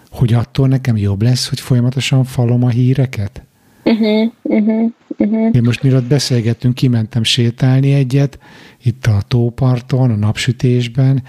hogy 0.10 0.34
attól 0.34 0.68
nekem 0.68 0.98
jobb 0.98 1.22
lesz, 1.22 1.50
hogy 1.50 1.60
folyamatosan 1.60 2.24
falom 2.24 2.64
a 2.64 2.70
híreket? 2.70 3.44
Uh-huh, 3.84 4.32
uh-huh, 4.42 4.92
uh-huh. 5.18 5.56
Én 5.56 5.62
most 5.64 5.84
mielőtt 5.84 6.08
beszélgettünk, 6.08 6.76
kimentem 6.76 7.24
sétálni 7.24 7.94
egyet, 7.94 8.40
itt 8.84 9.06
a 9.06 9.22
tóparton, 9.28 10.12
a 10.12 10.16
napsütésben, 10.16 11.24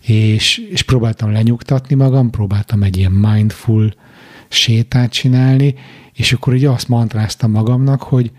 és, 0.00 0.58
és 0.58 0.82
próbáltam 0.82 1.32
lenyugtatni 1.32 1.94
magam, 1.94 2.30
próbáltam 2.30 2.82
egy 2.82 2.96
ilyen 2.96 3.12
mindful 3.12 3.92
sétát 4.48 5.10
csinálni, 5.10 5.74
és 6.12 6.32
akkor 6.32 6.52
ugye 6.52 6.68
azt 6.68 6.88
mantráztam 6.88 7.50
magamnak, 7.50 8.02
hogy 8.02 8.30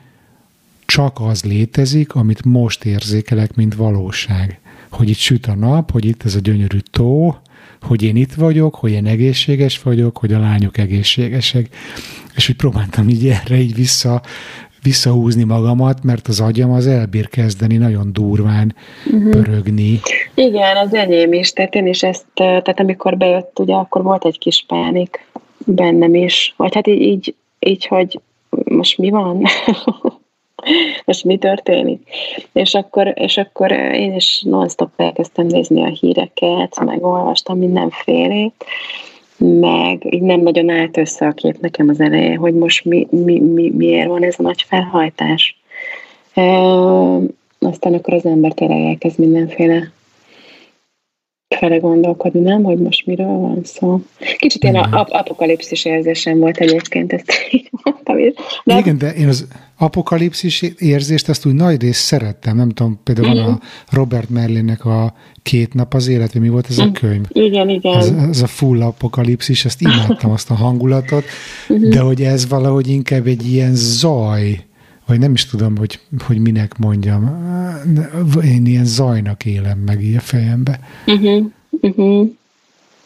csak 0.86 1.20
az 1.20 1.44
létezik, 1.44 2.16
amit 2.16 2.46
most 2.46 2.86
érzékelek, 2.86 3.56
mint 3.56 3.76
valóság. 3.76 4.60
Hogy 4.94 5.10
itt 5.10 5.18
süt 5.18 5.46
a 5.46 5.56
nap, 5.56 5.92
hogy 5.92 6.06
itt 6.06 6.24
ez 6.24 6.36
a 6.36 6.40
gyönyörű 6.40 6.78
tó, 6.92 7.36
hogy 7.82 8.04
én 8.04 8.16
itt 8.16 8.34
vagyok, 8.34 8.76
hogy 8.76 8.92
én 8.92 9.06
egészséges 9.06 9.82
vagyok, 9.82 10.18
hogy 10.18 10.34
a 10.34 10.40
lányok 10.40 10.78
egészségesek. 10.78 11.68
És 12.36 12.50
úgy 12.50 12.56
próbáltam 12.56 13.10
így 13.10 13.28
erre 13.28 13.56
így 13.56 13.76
vissza 13.76 14.22
visszahúzni 14.84 15.44
magamat, 15.44 16.04
mert 16.04 16.28
az 16.28 16.40
agyam 16.40 16.72
az 16.72 16.88
elbír 16.88 17.30
kezdeni 17.30 17.78
nagyon 17.78 18.14
durván 18.14 18.76
uh-huh. 19.06 19.30
pörögni. 19.30 20.00
Igen, 20.34 20.78
az 20.78 20.94
enyém 20.94 21.34
is, 21.34 21.52
tehát 21.52 21.76
én 21.76 21.88
is 21.88 22.04
ezt, 22.04 22.26
tehát 22.34 22.80
amikor 22.80 23.18
bejött, 23.18 23.60
ugye 23.60 23.74
akkor 23.74 24.04
volt 24.04 24.26
egy 24.26 24.38
kis 24.38 24.66
pánik 24.68 25.28
bennem 25.66 26.16
is, 26.16 26.54
vagy 26.58 26.74
hát 26.74 26.88
így, 26.88 27.02
így, 27.02 27.36
így 27.60 27.88
hogy 27.88 28.20
most 28.64 28.98
mi 28.98 29.10
van? 29.10 29.44
most 31.06 31.24
mi 31.24 31.38
történik? 31.38 32.02
És 32.54 32.74
akkor, 32.74 33.14
és 33.16 33.38
akkor 33.38 33.72
én 33.72 34.14
is 34.14 34.42
non-stop 34.46 34.90
elkezdtem 34.96 35.46
nézni 35.46 35.84
a 35.84 35.88
híreket, 35.88 36.84
meg 36.86 37.04
olvastam 37.04 37.58
mindenfélét, 37.58 38.66
meg 39.38 40.14
így 40.14 40.22
nem 40.22 40.40
nagyon 40.40 40.70
állt 40.70 40.98
össze 40.98 41.28
a 41.28 41.32
kép 41.32 41.60
nekem 41.60 41.90
az 41.90 42.00
eleje, 42.00 42.36
hogy 42.36 42.54
most 42.54 42.86
mi, 42.86 43.08
mi, 43.12 43.40
mi, 43.40 43.70
miért 43.70 44.08
van 44.08 44.24
ez 44.24 44.36
a 44.38 44.42
nagy 44.42 44.62
felhajtás. 44.68 45.58
E, 46.34 46.42
aztán 47.60 47.94
akkor 47.94 48.14
az 48.14 48.26
ember 48.26 48.54
tényleg 48.54 48.82
elkezd 48.82 49.20
mindenféle 49.20 49.92
fele 51.64 51.78
gondolkodni, 51.78 52.40
nem, 52.40 52.64
hogy 52.64 52.78
most 52.78 53.06
miről 53.06 53.38
van 53.38 53.60
szó. 53.64 54.02
Kicsit 54.38 54.64
ilyen 54.64 54.76
ap- 54.76 55.12
apokalipszis 55.12 55.86
érzésem 55.86 56.40
volt 56.40 56.58
egyébként, 56.58 57.14
ezt 57.14 57.32
így 57.52 57.70
mondtam. 57.84 58.16
De... 58.64 58.78
Igen, 58.78 58.98
de 58.98 59.14
én 59.14 59.28
az 59.28 59.48
apokalipszis 59.78 60.62
érzést 60.78 61.30
azt 61.30 61.46
úgy 61.46 61.54
nagy 61.54 61.82
részt 61.82 62.02
szerettem, 62.02 62.56
nem 62.56 62.70
tudom, 62.70 63.00
például 63.04 63.28
mm. 63.28 63.34
van 63.34 63.44
a 63.44 63.50
mhm. 63.50 63.60
Robert 63.90 64.30
Merlinnek 64.30 64.86
a 64.86 65.14
Két 65.44 65.74
nap 65.74 65.94
az 65.94 66.08
élet, 66.08 66.34
mi 66.34 66.50
volt 66.50 66.66
ez 66.70 66.78
a 66.78 66.86
mhm. 66.86 66.94
könyv? 66.94 67.26
Igen, 67.30 67.70
igen. 67.70 67.98
Az, 67.98 68.14
az 68.30 68.42
a 68.42 68.48
full 68.48 68.82
apokalipszis, 68.82 69.66
ezt 69.66 69.82
imádtam, 69.82 70.32
azt 70.32 70.50
a 70.50 70.54
hangulatot, 70.54 71.24
de 71.68 72.00
hogy 72.00 72.22
ez 72.22 72.48
valahogy 72.48 72.88
inkább 72.88 73.28
egy 73.28 73.52
ilyen 73.52 73.72
zaj, 73.76 74.60
vagy 75.06 75.20
nem 75.20 75.34
is 75.34 75.46
tudom, 75.46 75.78
hogy, 75.78 76.00
hogy 76.28 76.38
minek 76.38 76.78
mondjam. 76.78 77.24
Én 78.44 78.66
ilyen 78.66 78.86
zajnak 78.86 79.46
élem 79.46 79.78
meg 79.78 80.04
így 80.04 80.16
a 80.16 80.20
fejembe. 80.20 80.80
Uh-huh. 81.06 81.46
Uh-huh. 81.70 82.30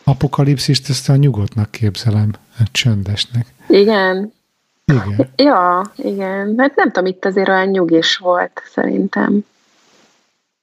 Apokalipszist 0.03 0.89
ezt 0.89 1.10
a 1.10 1.15
nyugodtnak 1.15 1.71
képzelem, 1.71 2.33
a 2.60 2.63
csöndesnek. 2.71 3.53
Igen. 3.67 4.33
Igen. 4.86 5.29
Ja, 5.36 5.91
igen. 5.95 6.53
Hát 6.57 6.75
nem 6.75 6.91
tudom, 6.91 7.05
itt 7.05 7.25
azért 7.25 7.47
olyan 7.47 7.67
nyugis 7.67 8.17
volt, 8.17 8.62
szerintem. 8.73 9.45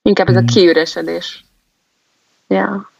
Inkább 0.02 0.28
ez 0.28 0.36
a 0.36 0.42
kiüresedés. 0.44 1.44
Ja. 2.46 2.90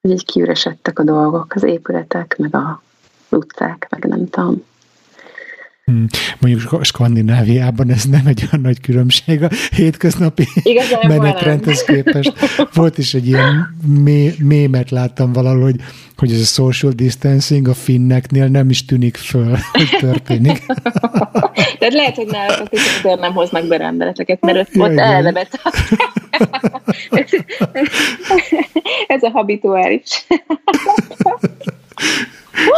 Hogy 0.00 0.10
így 0.10 0.24
kiüresedtek 0.24 0.98
a 0.98 1.02
dolgok, 1.02 1.54
az 1.54 1.62
épületek, 1.62 2.36
meg 2.38 2.54
a 2.54 2.82
utcák, 3.28 3.86
meg 3.90 4.04
nem 4.04 4.28
tudom. 4.28 4.64
Hmm. 5.84 6.06
Mondjuk 6.40 6.84
Skandináviában 6.84 7.90
ez 7.90 8.04
nem 8.04 8.26
egy 8.26 8.42
olyan 8.42 8.64
nagy 8.64 8.80
különbség 8.80 9.42
a 9.42 9.48
hétköznapi 9.76 10.48
menetrendhez 11.02 11.84
képest. 11.84 12.32
Volt 12.74 12.98
is 12.98 13.14
egy 13.14 13.26
ilyen 13.26 13.76
mé- 13.86 14.38
mémet 14.38 14.90
láttam 14.90 15.32
valahol, 15.32 15.62
hogy, 15.62 15.80
hogy 16.16 16.32
ez 16.32 16.40
a 16.40 16.44
social 16.44 16.92
distancing 16.92 17.68
a 17.68 17.74
finneknél 17.74 18.46
nem 18.46 18.70
is 18.70 18.84
tűnik 18.84 19.16
föl, 19.16 19.58
hogy 19.72 19.88
történik. 19.98 20.66
Tehát 21.78 21.94
lehet, 21.94 22.14
hogy 22.14 22.26
náluk 22.26 22.68
azért 22.72 23.20
nem 23.20 23.32
hoznak 23.32 23.66
be 23.66 23.76
rendeleteket, 23.76 24.40
mert 24.40 24.58
ott, 24.58 24.74
ja, 24.74 24.82
ott 24.82 24.98
eleve 24.98 25.48
ez, 27.10 27.30
ez 29.06 29.22
a 29.22 29.30
habituális. 29.30 30.26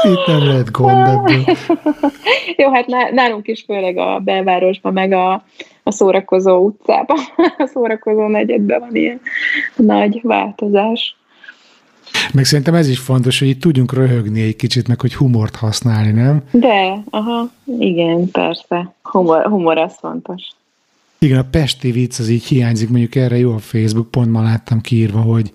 Itt 0.03 0.27
nem 0.27 0.47
lehet 0.47 0.71
gond 0.71 1.07
ebből. 1.09 1.45
Jó, 2.57 2.73
hát 2.73 2.87
nálunk 3.13 3.49
is 3.49 3.65
főleg 3.67 3.97
a 3.97 4.19
belvárosban, 4.19 4.93
meg 4.93 5.13
a, 5.13 5.45
a 5.83 5.91
szórakozó 5.91 6.57
utcában, 6.57 7.19
a 7.59 7.67
szórakozó 7.73 8.27
negyedben 8.27 8.81
van 8.81 8.95
ilyen 8.95 9.21
nagy 9.77 10.21
változás. 10.23 11.17
Meg 12.33 12.45
szerintem 12.45 12.75
ez 12.75 12.89
is 12.89 12.99
fontos, 12.99 13.39
hogy 13.39 13.49
itt 13.49 13.61
tudjunk 13.61 13.93
röhögni 13.93 14.43
egy 14.43 14.57
kicsit, 14.57 14.89
meg 14.89 15.01
hogy 15.01 15.15
humort 15.15 15.57
használni, 15.57 16.11
nem? 16.11 16.43
De, 16.51 17.03
aha, 17.11 17.51
igen, 17.79 18.31
persze. 18.31 18.95
Humor, 19.03 19.47
humor 19.47 19.79
az 19.79 19.95
fontos. 19.99 20.43
Igen, 21.19 21.39
a 21.39 21.49
pesti 21.51 21.91
vicc 21.91 22.19
az 22.19 22.29
így 22.29 22.45
hiányzik, 22.45 22.89
mondjuk 22.89 23.15
erre 23.15 23.39
jó 23.39 23.53
a 23.53 23.59
Facebook, 23.59 24.11
pont 24.11 24.31
ma 24.31 24.43
láttam 24.43 24.81
kiírva, 24.81 25.21
hogy 25.21 25.53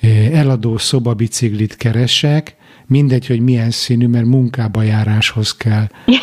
eh, 0.00 0.40
eladó 0.40 0.76
szobabiciklit 0.76 1.76
keresek, 1.76 2.55
mindegy, 2.88 3.26
hogy 3.26 3.40
milyen 3.40 3.70
színű, 3.70 4.06
mert 4.06 4.24
munkába 4.24 4.82
járáshoz 4.82 5.56
kell. 5.56 5.84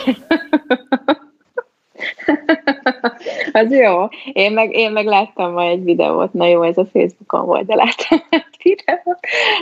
az 3.51 3.71
jó. 3.71 4.07
Én 4.33 4.51
meg, 4.51 4.71
én 4.71 4.91
meg 4.91 5.05
láttam 5.05 5.51
ma 5.51 5.63
egy 5.63 5.83
videót, 5.83 6.33
na 6.33 6.47
jó, 6.47 6.63
ez 6.63 6.77
a 6.77 6.85
Facebookon 6.93 7.45
volt, 7.45 7.65
de 7.65 7.75
láttam 7.75 8.19
egy 8.29 8.43
videót, 8.63 9.19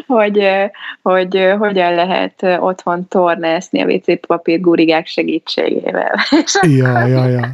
hogy, 0.07 0.47
hogy 1.01 1.55
hogyan 1.57 1.95
lehet 1.95 2.45
otthon 2.59 3.07
tornászni 3.07 3.81
a 3.81 3.85
WC 3.85 4.27
papír 4.27 4.59
gurigák 4.59 5.07
segítségével. 5.07 6.19
ja, 6.61 7.05
ja, 7.05 7.27
ja. 7.27 7.53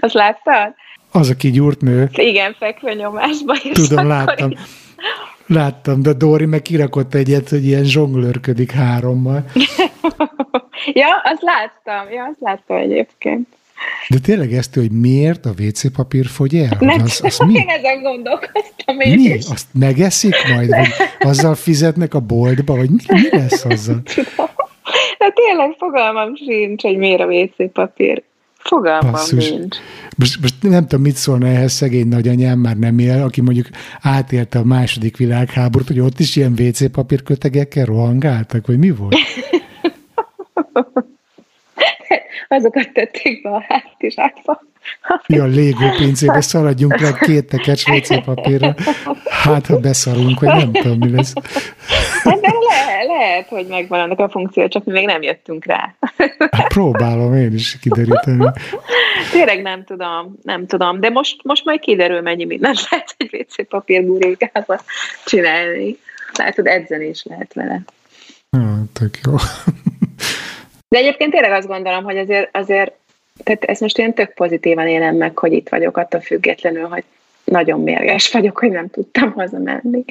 Azt 0.00 0.14
láttad? 0.14 0.74
Az 1.12 1.30
a 1.30 1.34
kigyúrt 1.34 1.80
nő. 1.80 2.08
Igen, 2.14 2.54
fekvőnyomásban. 2.58 3.56
Tudom, 3.72 4.06
láttam. 4.06 4.50
Így 4.50 4.58
Láttam, 5.52 6.02
de 6.02 6.12
Dori 6.12 6.44
meg 6.44 6.62
kirakott 6.62 7.14
egyet, 7.14 7.48
hogy 7.48 7.64
ilyen 7.66 7.84
zsonglőrködik 7.84 8.70
hárommal. 8.70 9.44
ja, 11.00 11.08
azt 11.24 11.42
láttam, 11.42 12.12
ja, 12.12 12.24
azt 12.24 12.40
láttam 12.40 12.76
egyébként. 12.76 13.48
De 14.08 14.18
tényleg 14.18 14.52
ezt, 14.52 14.74
hogy 14.74 14.90
miért 14.90 15.46
a 15.46 15.50
WC 15.58 15.92
papír 15.92 16.26
fogy 16.26 16.56
el? 16.56 16.76
Nem, 16.80 17.00
az, 17.02 17.20
az 17.24 17.38
mi? 17.38 17.54
Én 17.54 17.68
ezen 17.68 18.02
gondolkoztam 18.02 19.00
én 19.00 19.14
Mi? 19.14 19.22
Is. 19.22 19.46
Azt 19.50 19.66
megeszik 19.72 20.34
majd? 20.54 20.68
Vagy 20.76 20.88
azzal 21.18 21.54
fizetnek 21.54 22.14
a 22.14 22.20
boltba? 22.20 22.76
Vagy 22.76 22.90
mi, 22.90 22.98
mi 23.06 23.28
lesz 23.30 23.64
azzal? 23.64 24.02
De 25.18 25.30
tényleg 25.34 25.74
fogalmam 25.78 26.36
sincs, 26.36 26.82
hogy 26.82 26.96
miért 26.96 27.20
a 27.20 27.26
WC 27.26 27.72
papír 27.72 28.22
Fogalmam 28.62 29.12
Basszus. 29.12 29.50
nincs. 29.50 29.76
Most, 30.16 30.40
most 30.40 30.54
nem 30.60 30.86
tudom, 30.86 31.04
mit 31.04 31.16
szólna 31.16 31.46
ehhez 31.46 31.72
szegény 31.72 32.08
nagyanyám, 32.08 32.58
már 32.58 32.76
nem 32.76 32.98
él, 32.98 33.22
aki 33.22 33.40
mondjuk 33.40 33.66
átélte 34.00 34.58
a 34.58 34.64
második 34.64 35.16
világháborút, 35.16 35.86
hogy 35.86 36.00
ott 36.00 36.20
is 36.20 36.36
ilyen 36.36 36.52
WC 36.58 36.90
papírkötegekkel 36.90 37.84
rohangáltak, 37.84 38.66
vagy 38.66 38.78
mi 38.78 38.90
volt? 38.90 39.16
Azokat 42.48 42.92
tették 42.92 43.42
be 43.42 43.50
a 43.50 43.64
hátizsákba. 43.68 44.62
Ja, 45.26 45.46
Lego 45.46 45.96
pincébe 45.96 46.40
szaladjunk 46.40 47.00
le 47.00 47.12
két 47.12 47.46
tekercs 47.46 47.88
WC 47.88 48.24
papírra. 48.24 48.74
Hát, 49.24 49.66
ha 49.66 49.78
beszarunk, 49.78 50.40
vagy 50.40 50.48
nem 50.48 50.72
tudom, 50.72 50.98
mi 50.98 51.10
lesz. 51.10 51.32
Hát, 52.24 52.40
de 52.40 52.48
le, 52.48 53.02
lehet, 53.02 53.48
hogy 53.48 53.66
megvan 53.66 54.00
annak 54.00 54.18
a 54.18 54.28
funkció, 54.28 54.68
csak 54.68 54.84
mi 54.84 54.92
még 54.92 55.06
nem 55.06 55.22
jöttünk 55.22 55.64
rá. 55.64 55.94
Hát 56.50 56.66
próbálom 56.68 57.34
én 57.34 57.52
is 57.52 57.78
kideríteni. 57.78 58.44
Tényleg 59.32 59.62
nem 59.62 59.84
tudom, 59.84 60.38
nem 60.42 60.66
tudom, 60.66 61.00
de 61.00 61.10
most, 61.10 61.44
most 61.44 61.64
majd 61.64 61.80
kiderül, 61.80 62.20
mennyi 62.20 62.44
mindent 62.44 62.78
lehet 62.90 63.14
egy 63.16 63.46
WC 63.48 63.68
papír 63.68 64.06
gurulkába 64.06 64.80
csinálni. 65.24 65.96
Látod, 66.38 66.66
edzeni 66.66 67.06
is 67.06 67.24
lehet 67.24 67.52
vele. 67.54 67.82
Ja, 68.50 68.84
tök 68.92 69.18
jó. 69.24 69.34
De 70.88 70.98
egyébként 70.98 71.32
tényleg 71.32 71.52
azt 71.52 71.66
gondolom, 71.66 72.04
hogy 72.04 72.18
azért, 72.18 72.56
azért 72.56 72.92
tehát 73.42 73.64
ezt 73.64 73.80
most 73.80 73.98
én 73.98 74.14
tök 74.14 74.34
pozitívan 74.34 74.86
élem 74.86 75.16
meg, 75.16 75.38
hogy 75.38 75.52
itt 75.52 75.68
vagyok, 75.68 75.96
attól 75.96 76.20
függetlenül, 76.20 76.88
hogy 76.88 77.04
nagyon 77.52 77.80
mérges 77.80 78.32
vagyok, 78.32 78.58
hogy 78.58 78.70
nem 78.70 78.88
tudtam 78.88 79.32
hazamenni, 79.32 80.04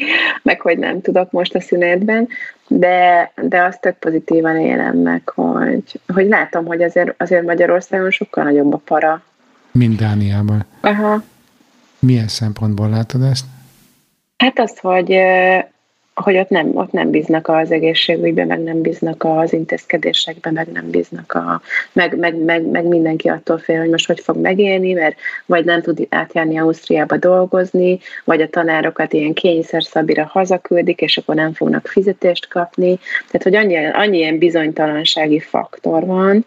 meg 0.44 0.62
hogy 0.62 0.78
nem 0.78 1.02
tudok 1.02 1.32
most 1.32 1.56
a 1.56 1.62
szünetben, 1.62 2.28
de, 2.68 3.32
de 3.42 3.62
azt 3.62 3.82
tök 3.82 3.98
pozitívan 3.98 4.58
élem 4.58 4.98
meg, 4.98 5.30
hogy, 5.30 6.00
hogy 6.14 6.28
látom, 6.28 6.66
hogy 6.66 6.82
azért, 6.82 7.14
azért 7.22 7.44
Magyarországon 7.44 8.12
sokkal 8.12 8.44
nagyobb 8.44 8.74
a 8.74 8.78
para. 8.78 9.24
Mint 9.72 10.00
Dániában. 10.00 10.66
Aha. 10.82 11.24
Milyen 12.00 12.28
szempontból 12.28 12.90
látod 12.90 13.22
ezt? 13.22 13.46
Hát 14.38 14.60
az, 14.60 14.80
hogy 14.80 15.18
hogy 16.14 16.38
ott 16.38 16.50
nem, 16.50 16.72
ott 16.74 16.92
nem 16.92 17.10
bíznak 17.10 17.48
az 17.48 17.72
egészségügybe, 17.72 18.46
meg 18.46 18.60
nem 18.60 18.82
bíznak 18.82 19.24
az 19.24 19.54
intézkedésekbe, 19.54 20.52
meg 20.52 20.68
nem 20.68 20.90
bíznak 20.90 21.34
a, 21.34 21.62
meg, 21.94 22.18
meg, 22.18 22.36
meg, 22.36 22.66
meg 22.66 22.86
mindenki 22.86 23.30
attól 23.30 23.58
fél, 23.58 23.80
hogy 23.80 23.90
most 23.90 24.08
hogy 24.08 24.20
fog 24.20 24.38
megélni, 24.38 24.94
mert 24.94 25.16
vagy 25.46 25.66
nem 25.66 25.82
tud 25.82 26.08
átjárni 26.10 26.58
Ausztriába 26.58 27.18
dolgozni, 27.18 28.00
vagy 28.24 28.42
a 28.42 28.50
tanárokat 28.50 29.14
ilyen 29.14 29.34
kényszer 29.34 29.84
szabira 29.84 30.26
hazaküldik, 30.26 31.02
és 31.02 31.18
akkor 31.18 31.36
nem 31.36 31.54
fognak 31.54 31.88
fizetést 31.88 32.48
kapni. 32.48 33.00
Tehát, 33.32 33.44
hogy 33.44 33.56
annyi, 33.56 33.86
annyi 33.86 34.18
ilyen 34.18 34.38
bizonytalansági 34.38 35.40
faktor 35.40 36.06
van. 36.06 36.46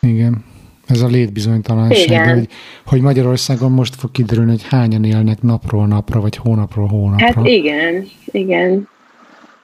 Igen. 0.00 0.44
Ez 0.90 1.00
a 1.00 1.06
létbizonytalanság, 1.06 2.04
Igen. 2.04 2.34
hogy, 2.34 2.48
hogy 2.86 3.00
Magyarországon 3.00 3.70
most 3.70 3.94
fog 3.94 4.10
kiderülni, 4.10 4.50
hogy 4.50 4.66
hányan 4.68 5.04
élnek 5.04 5.42
napról 5.42 5.86
napra, 5.86 6.20
vagy 6.20 6.36
hónapról 6.36 6.86
hónapra. 6.86 7.26
Hát 7.26 7.46
igen, 7.46 8.06
igen, 8.24 8.88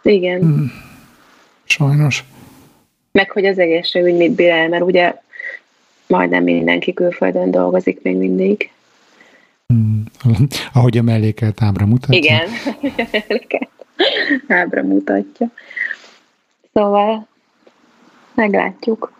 igen. 0.02 0.38
Hmm. 0.38 0.72
Sajnos. 1.64 2.24
Meg 3.12 3.30
hogy 3.30 3.44
az 3.44 3.58
egészségügy 3.58 4.16
mit 4.16 4.32
bír 4.32 4.48
el, 4.48 4.68
mert 4.68 4.82
ugye 4.82 5.14
majdnem 6.06 6.42
mindenki 6.42 6.92
külföldön 6.92 7.50
dolgozik 7.50 8.02
még 8.02 8.16
mindig. 8.16 8.70
Hmm. 9.66 10.04
Ahogy 10.72 10.98
a 10.98 11.02
mellékelt 11.02 11.62
ábra 11.62 11.86
mutatja. 11.86 12.18
Igen, 12.18 12.48
a 12.96 13.08
mellékelt 13.12 13.70
ábra 14.48 14.82
mutatja. 14.82 15.50
Szóval 16.72 17.26
meglátjuk. 18.34 19.12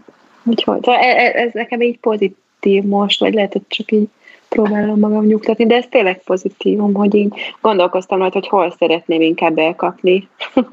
Úgyhogy 0.46 0.82
szóval 0.82 1.00
e, 1.00 1.06
e, 1.06 1.32
ez 1.34 1.52
nekem 1.52 1.80
így 1.80 1.98
pozitív 1.98 2.82
most, 2.82 3.20
vagy 3.20 3.34
lehet, 3.34 3.52
hogy 3.52 3.62
csak 3.68 3.92
így 3.92 4.08
próbálom 4.48 4.98
magam 4.98 5.24
nyugtatni, 5.24 5.66
de 5.66 5.74
ez 5.74 5.84
tényleg 5.90 6.22
pozitívum, 6.24 6.94
hogy 6.94 7.14
így 7.14 7.34
gondolkoztam 7.60 8.18
majd, 8.18 8.32
hogy 8.32 8.48
hol 8.48 8.74
szeretném 8.78 9.20
inkább 9.20 9.58
elkapni. 9.58 10.28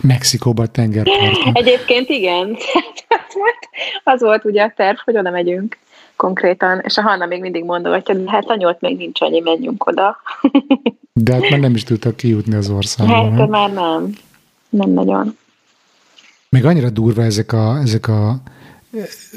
Mexikóban 0.00 0.68
tengerparton. 0.72 1.52
Egyébként 1.52 2.08
igen. 2.08 2.50
az, 3.08 3.34
volt, 3.34 3.68
az 4.04 4.20
volt 4.20 4.44
ugye 4.44 4.62
a 4.62 4.72
terv, 4.76 4.96
hogy 5.04 5.16
oda 5.16 5.30
megyünk 5.30 5.78
konkrétan, 6.16 6.80
és 6.84 6.96
a 6.96 7.02
Hanna 7.02 7.26
még 7.26 7.40
mindig 7.40 7.64
mondogatja, 7.64 8.14
hogy 8.14 8.24
hát 8.26 8.50
anyót 8.50 8.80
még 8.80 8.96
nincs 8.96 9.20
annyi, 9.20 9.40
menjünk 9.40 9.86
oda. 9.86 10.16
De 11.12 11.32
hát 11.32 11.50
már 11.50 11.60
nem 11.60 11.74
is 11.74 11.84
tudtak 11.84 12.16
kijutni 12.16 12.54
az 12.54 12.70
országba. 12.70 13.14
Hát 13.14 13.34
nem? 13.34 13.48
már 13.48 13.72
nem. 13.72 14.12
Nem 14.68 14.90
nagyon. 14.90 15.38
Meg 16.52 16.64
annyira 16.64 16.90
durva 16.90 17.22
ezek 17.22 17.52
a, 17.52 17.78
ezek 17.82 18.08
a 18.08 18.42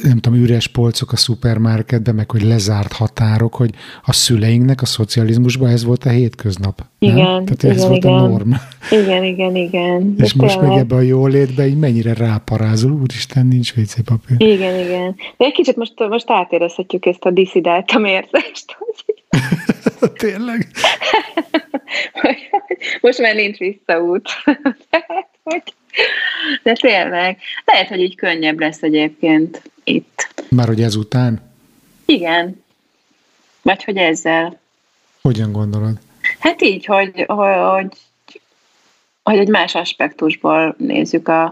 nem 0.03 0.17
tudom, 0.19 0.39
üres 0.39 0.67
polcok 0.67 1.11
a 1.11 1.15
szupermarketben, 1.15 2.15
meg 2.15 2.31
hogy 2.31 2.41
lezárt 2.41 2.93
határok, 2.93 3.55
hogy 3.55 3.69
a 4.05 4.13
szüleinknek 4.13 4.81
a 4.81 4.85
szocializmusban 4.85 5.69
ez 5.69 5.83
volt 5.83 6.03
a 6.05 6.09
hétköznap. 6.09 6.81
Igen, 6.99 7.15
nem? 7.15 7.45
Tehát 7.45 7.63
igen, 7.63 7.75
ez 7.75 7.87
volt 7.87 8.03
igen. 8.03 8.13
a 8.13 8.27
norm. 8.27 8.51
Igen, 8.91 9.23
igen, 9.23 9.55
igen. 9.55 10.15
És 10.17 10.33
De 10.33 10.41
most 10.41 10.59
tényleg. 10.59 10.69
meg 10.69 10.79
ebbe 10.79 10.95
a 10.95 11.01
jólétbe 11.01 11.67
így 11.67 11.79
mennyire 11.79 12.13
ráparázol, 12.13 12.91
úristen, 12.91 13.45
nincs 13.45 13.73
WC 13.75 14.03
papír. 14.03 14.47
Igen, 14.49 14.85
igen. 14.85 15.15
De 15.37 15.45
egy 15.45 15.53
kicsit 15.53 15.75
most, 15.75 15.93
most 16.09 16.31
átérezhetjük 16.31 17.05
ezt 17.05 17.25
a 17.25 17.31
diszidáltam 17.31 18.05
érzést. 18.05 18.77
Tényleg? 20.17 20.67
most 23.01 23.19
már 23.19 23.35
nincs 23.35 23.57
visszaút. 23.57 24.29
Tehát, 24.89 25.29
hogy 25.43 25.63
de 26.63 26.73
tényleg. 26.73 27.37
Lehet, 27.65 27.87
hogy 27.87 27.99
így 27.99 28.15
könnyebb 28.15 28.59
lesz 28.59 28.81
egyébként 28.83 29.61
itt. 29.83 30.33
Már 30.49 30.67
hogy 30.67 30.81
ezután? 30.81 31.53
Igen. 32.05 32.63
Vagy 33.61 33.83
hogy 33.83 33.97
ezzel. 33.97 34.59
Hogyan 35.21 35.51
gondolod? 35.51 35.99
Hát 36.39 36.61
így, 36.61 36.85
hogy, 36.85 37.23
hogy, 37.27 37.87
hogy 39.23 39.37
egy 39.37 39.47
más 39.47 39.75
aspektusból 39.75 40.75
nézzük 40.77 41.27
a, 41.27 41.43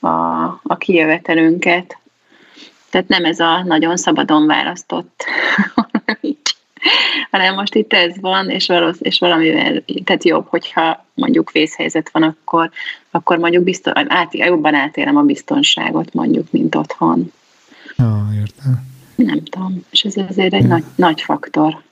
a, 0.00 0.44
a 0.62 0.76
kijövetelünket. 0.78 1.98
Tehát 2.90 3.08
nem 3.08 3.24
ez 3.24 3.40
a 3.40 3.62
nagyon 3.62 3.96
szabadon 3.96 4.46
választott, 4.46 5.24
hanem 7.30 7.54
most 7.54 7.74
itt 7.74 7.92
ez 7.92 8.20
van, 8.20 8.50
és, 8.50 8.66
valósz, 8.66 8.98
és 9.00 9.18
valamivel, 9.18 9.82
tehát 10.04 10.24
jobb, 10.24 10.46
hogyha 10.48 11.06
mondjuk 11.14 11.50
vészhelyzet 11.50 12.10
van, 12.12 12.22
akkor, 12.22 12.70
akkor 13.10 13.38
mondjuk 13.38 13.64
biztos, 13.64 13.92
át, 13.94 14.34
jobban 14.34 14.74
átélem 14.74 15.16
a 15.16 15.22
biztonságot 15.22 16.14
mondjuk, 16.14 16.46
mint 16.50 16.74
otthon. 16.74 17.32
Ah, 17.96 18.36
értem. 18.40 18.86
Nem 19.14 19.44
tudom, 19.44 19.84
és 19.90 20.00
ez 20.00 20.14
azért 20.28 20.54
egy 20.54 20.62
ja. 20.62 20.68
nagy, 20.68 20.84
nagy 20.94 21.20
faktor. 21.20 21.82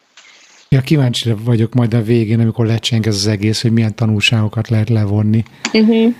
Ja, 0.68 0.80
kíváncsi 0.80 1.34
vagyok 1.44 1.74
majd 1.74 1.94
a 1.94 2.02
végén, 2.02 2.40
amikor 2.40 2.66
lecseng 2.66 3.06
ez 3.06 3.14
az 3.14 3.26
egész, 3.26 3.62
hogy 3.62 3.72
milyen 3.72 3.94
tanulságokat 3.94 4.68
lehet 4.68 4.88
levonni. 4.88 5.42
Uh-huh. 5.72 6.14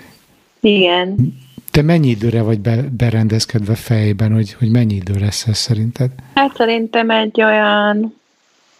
Igen. 0.61 1.35
Te 1.70 1.83
mennyi 1.83 2.09
időre 2.09 2.42
vagy 2.42 2.61
be, 2.61 2.83
berendezkedve 2.96 3.74
fejben, 3.74 4.33
hogy, 4.33 4.52
hogy 4.52 4.70
mennyi 4.70 4.94
idő 4.94 5.14
lesz 5.18 5.46
ez 5.46 5.57
szerinted? 5.57 6.11
Hát 6.35 6.55
szerintem 6.57 7.11
egy 7.11 7.42
olyan 7.42 8.14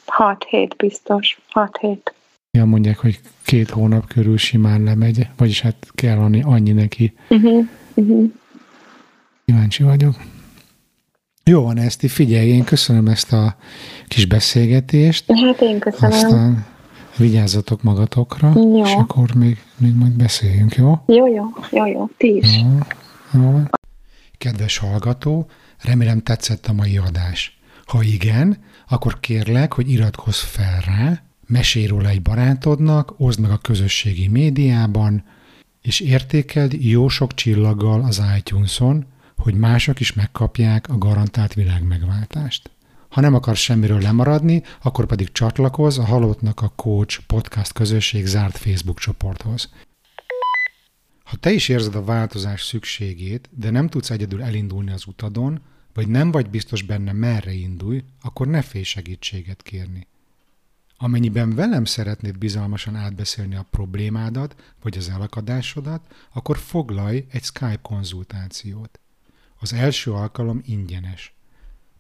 6 0.07 0.45
hét 0.49 0.77
biztos. 0.77 1.41
6 1.49 1.77
hét. 1.77 2.15
Ja, 2.51 2.65
mondják, 2.65 2.99
hogy 2.99 3.21
két 3.45 3.71
hónap 3.71 4.07
körül 4.07 4.37
simán 4.37 4.83
lemegy, 4.83 5.27
vagyis 5.37 5.61
hát 5.61 5.77
kell 5.95 6.19
annyi, 6.19 6.43
annyi 6.43 6.73
neki. 6.73 7.15
Uh-huh. 7.29 7.67
Uh-huh. 7.95 8.31
Kíváncsi 9.45 9.83
vagyok. 9.83 10.15
Jó 11.45 11.63
van, 11.63 11.79
Eszti, 11.79 12.09
figyelj, 12.09 12.49
én 12.49 12.65
köszönöm 12.65 13.07
ezt 13.09 13.33
a 13.33 13.57
kis 14.09 14.27
beszélgetést. 14.27 15.25
Hát 15.33 15.61
én 15.61 15.79
köszönöm. 15.79 16.17
Aztán 16.17 16.67
vigyázzatok 17.17 17.83
magatokra, 17.83 18.53
jó. 18.55 18.85
és 18.85 18.93
akkor 18.93 19.35
még, 19.35 19.59
még 19.77 19.95
majd 19.95 20.13
beszéljünk, 20.13 20.75
jó? 20.75 20.99
Jó, 21.07 21.27
jó, 21.27 21.45
jó, 21.71 21.87
jó, 21.87 22.09
ti 22.17 22.37
is. 22.37 22.57
Jó, 22.57 23.41
jó. 23.41 23.63
Kedves 24.39 24.79
hallgató, 24.79 25.47
remélem 25.83 26.23
tetszett 26.23 26.67
a 26.67 26.73
mai 26.73 26.99
adás. 26.99 27.59
Ha 27.87 28.03
igen, 28.03 28.65
akkor 28.89 29.21
kérlek, 29.21 29.73
hogy 29.73 29.91
iratkozz 29.91 30.39
fel 30.41 30.81
rá, 30.81 31.23
mesélj 31.47 31.87
róla 31.87 32.09
egy 32.09 32.23
barátodnak, 32.23 33.15
oszd 33.17 33.41
meg 33.41 33.51
a 33.51 33.59
közösségi 33.59 34.29
médiában, 34.29 35.25
és 35.83 36.01
értékeld 36.01 36.73
jó 36.73 37.09
sok 37.09 37.35
csillaggal 37.35 38.03
az 38.03 38.23
iTunes-on, 38.37 39.07
hogy 39.37 39.55
mások 39.55 40.01
is 40.01 40.13
megkapják 40.13 40.89
a 40.89 40.99
garantált 40.99 41.55
világmegváltást. 41.55 42.71
Ha 43.09 43.21
nem 43.21 43.35
akarsz 43.35 43.61
semmiről 43.61 44.01
lemaradni, 44.01 44.63
akkor 44.83 45.07
pedig 45.07 45.33
csatlakozz 45.33 45.99
a 45.99 46.05
Halottnak 46.05 46.63
a 46.63 46.73
Coach 46.77 47.21
podcast 47.27 47.73
közösség 47.73 48.27
zárt 48.27 48.57
Facebook 48.57 48.99
csoporthoz. 48.99 49.71
Ha 51.25 51.37
te 51.37 51.53
is 51.53 51.69
érzed 51.69 51.95
a 51.95 52.05
változás 52.05 52.63
szükségét, 52.63 53.49
de 53.51 53.71
nem 53.71 53.89
tudsz 53.89 54.11
egyedül 54.11 54.43
elindulni 54.43 54.93
az 54.93 55.07
utadon, 55.07 55.61
vagy 55.97 56.09
nem 56.09 56.31
vagy 56.31 56.51
biztos 56.51 56.83
benne 56.83 57.13
merre 57.13 57.53
indulj, 57.53 58.05
akkor 58.23 58.47
ne 58.47 58.63
félj 58.63 58.85
segítséget 58.85 59.63
kérni. 59.63 60.07
Amennyiben 60.97 61.55
velem 61.55 61.85
szeretnéd 61.85 62.39
bizalmasan 62.39 62.97
átbeszélni 62.97 63.55
a 63.55 63.67
problémádat, 63.71 64.75
vagy 64.83 64.97
az 64.97 65.09
elakadásodat, 65.09 66.15
akkor 66.33 66.59
foglalj 66.59 67.27
egy 67.31 67.43
Skype 67.43 67.79
konzultációt. 67.83 69.01
Az 69.59 69.73
első 69.73 70.13
alkalom 70.13 70.61
ingyenes. 70.65 71.35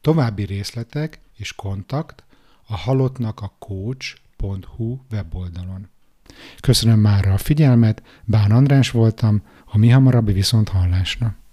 További 0.01 0.45
részletek 0.45 1.19
és 1.37 1.53
kontakt 1.53 2.25
a 2.67 2.77
halottnak 2.77 3.41
a 3.41 3.53
coach.hu 3.59 4.99
weboldalon. 5.11 5.89
Köszönöm 6.61 7.01
már 7.01 7.29
a 7.29 7.39
figyelmet, 7.39 8.03
Bán 8.25 8.51
András 8.51 8.91
voltam, 8.91 9.43
a 9.65 9.79
mi 9.79 9.89
hamarabbi 9.89 10.33
viszont 10.33 10.69
hallásra. 10.69 11.37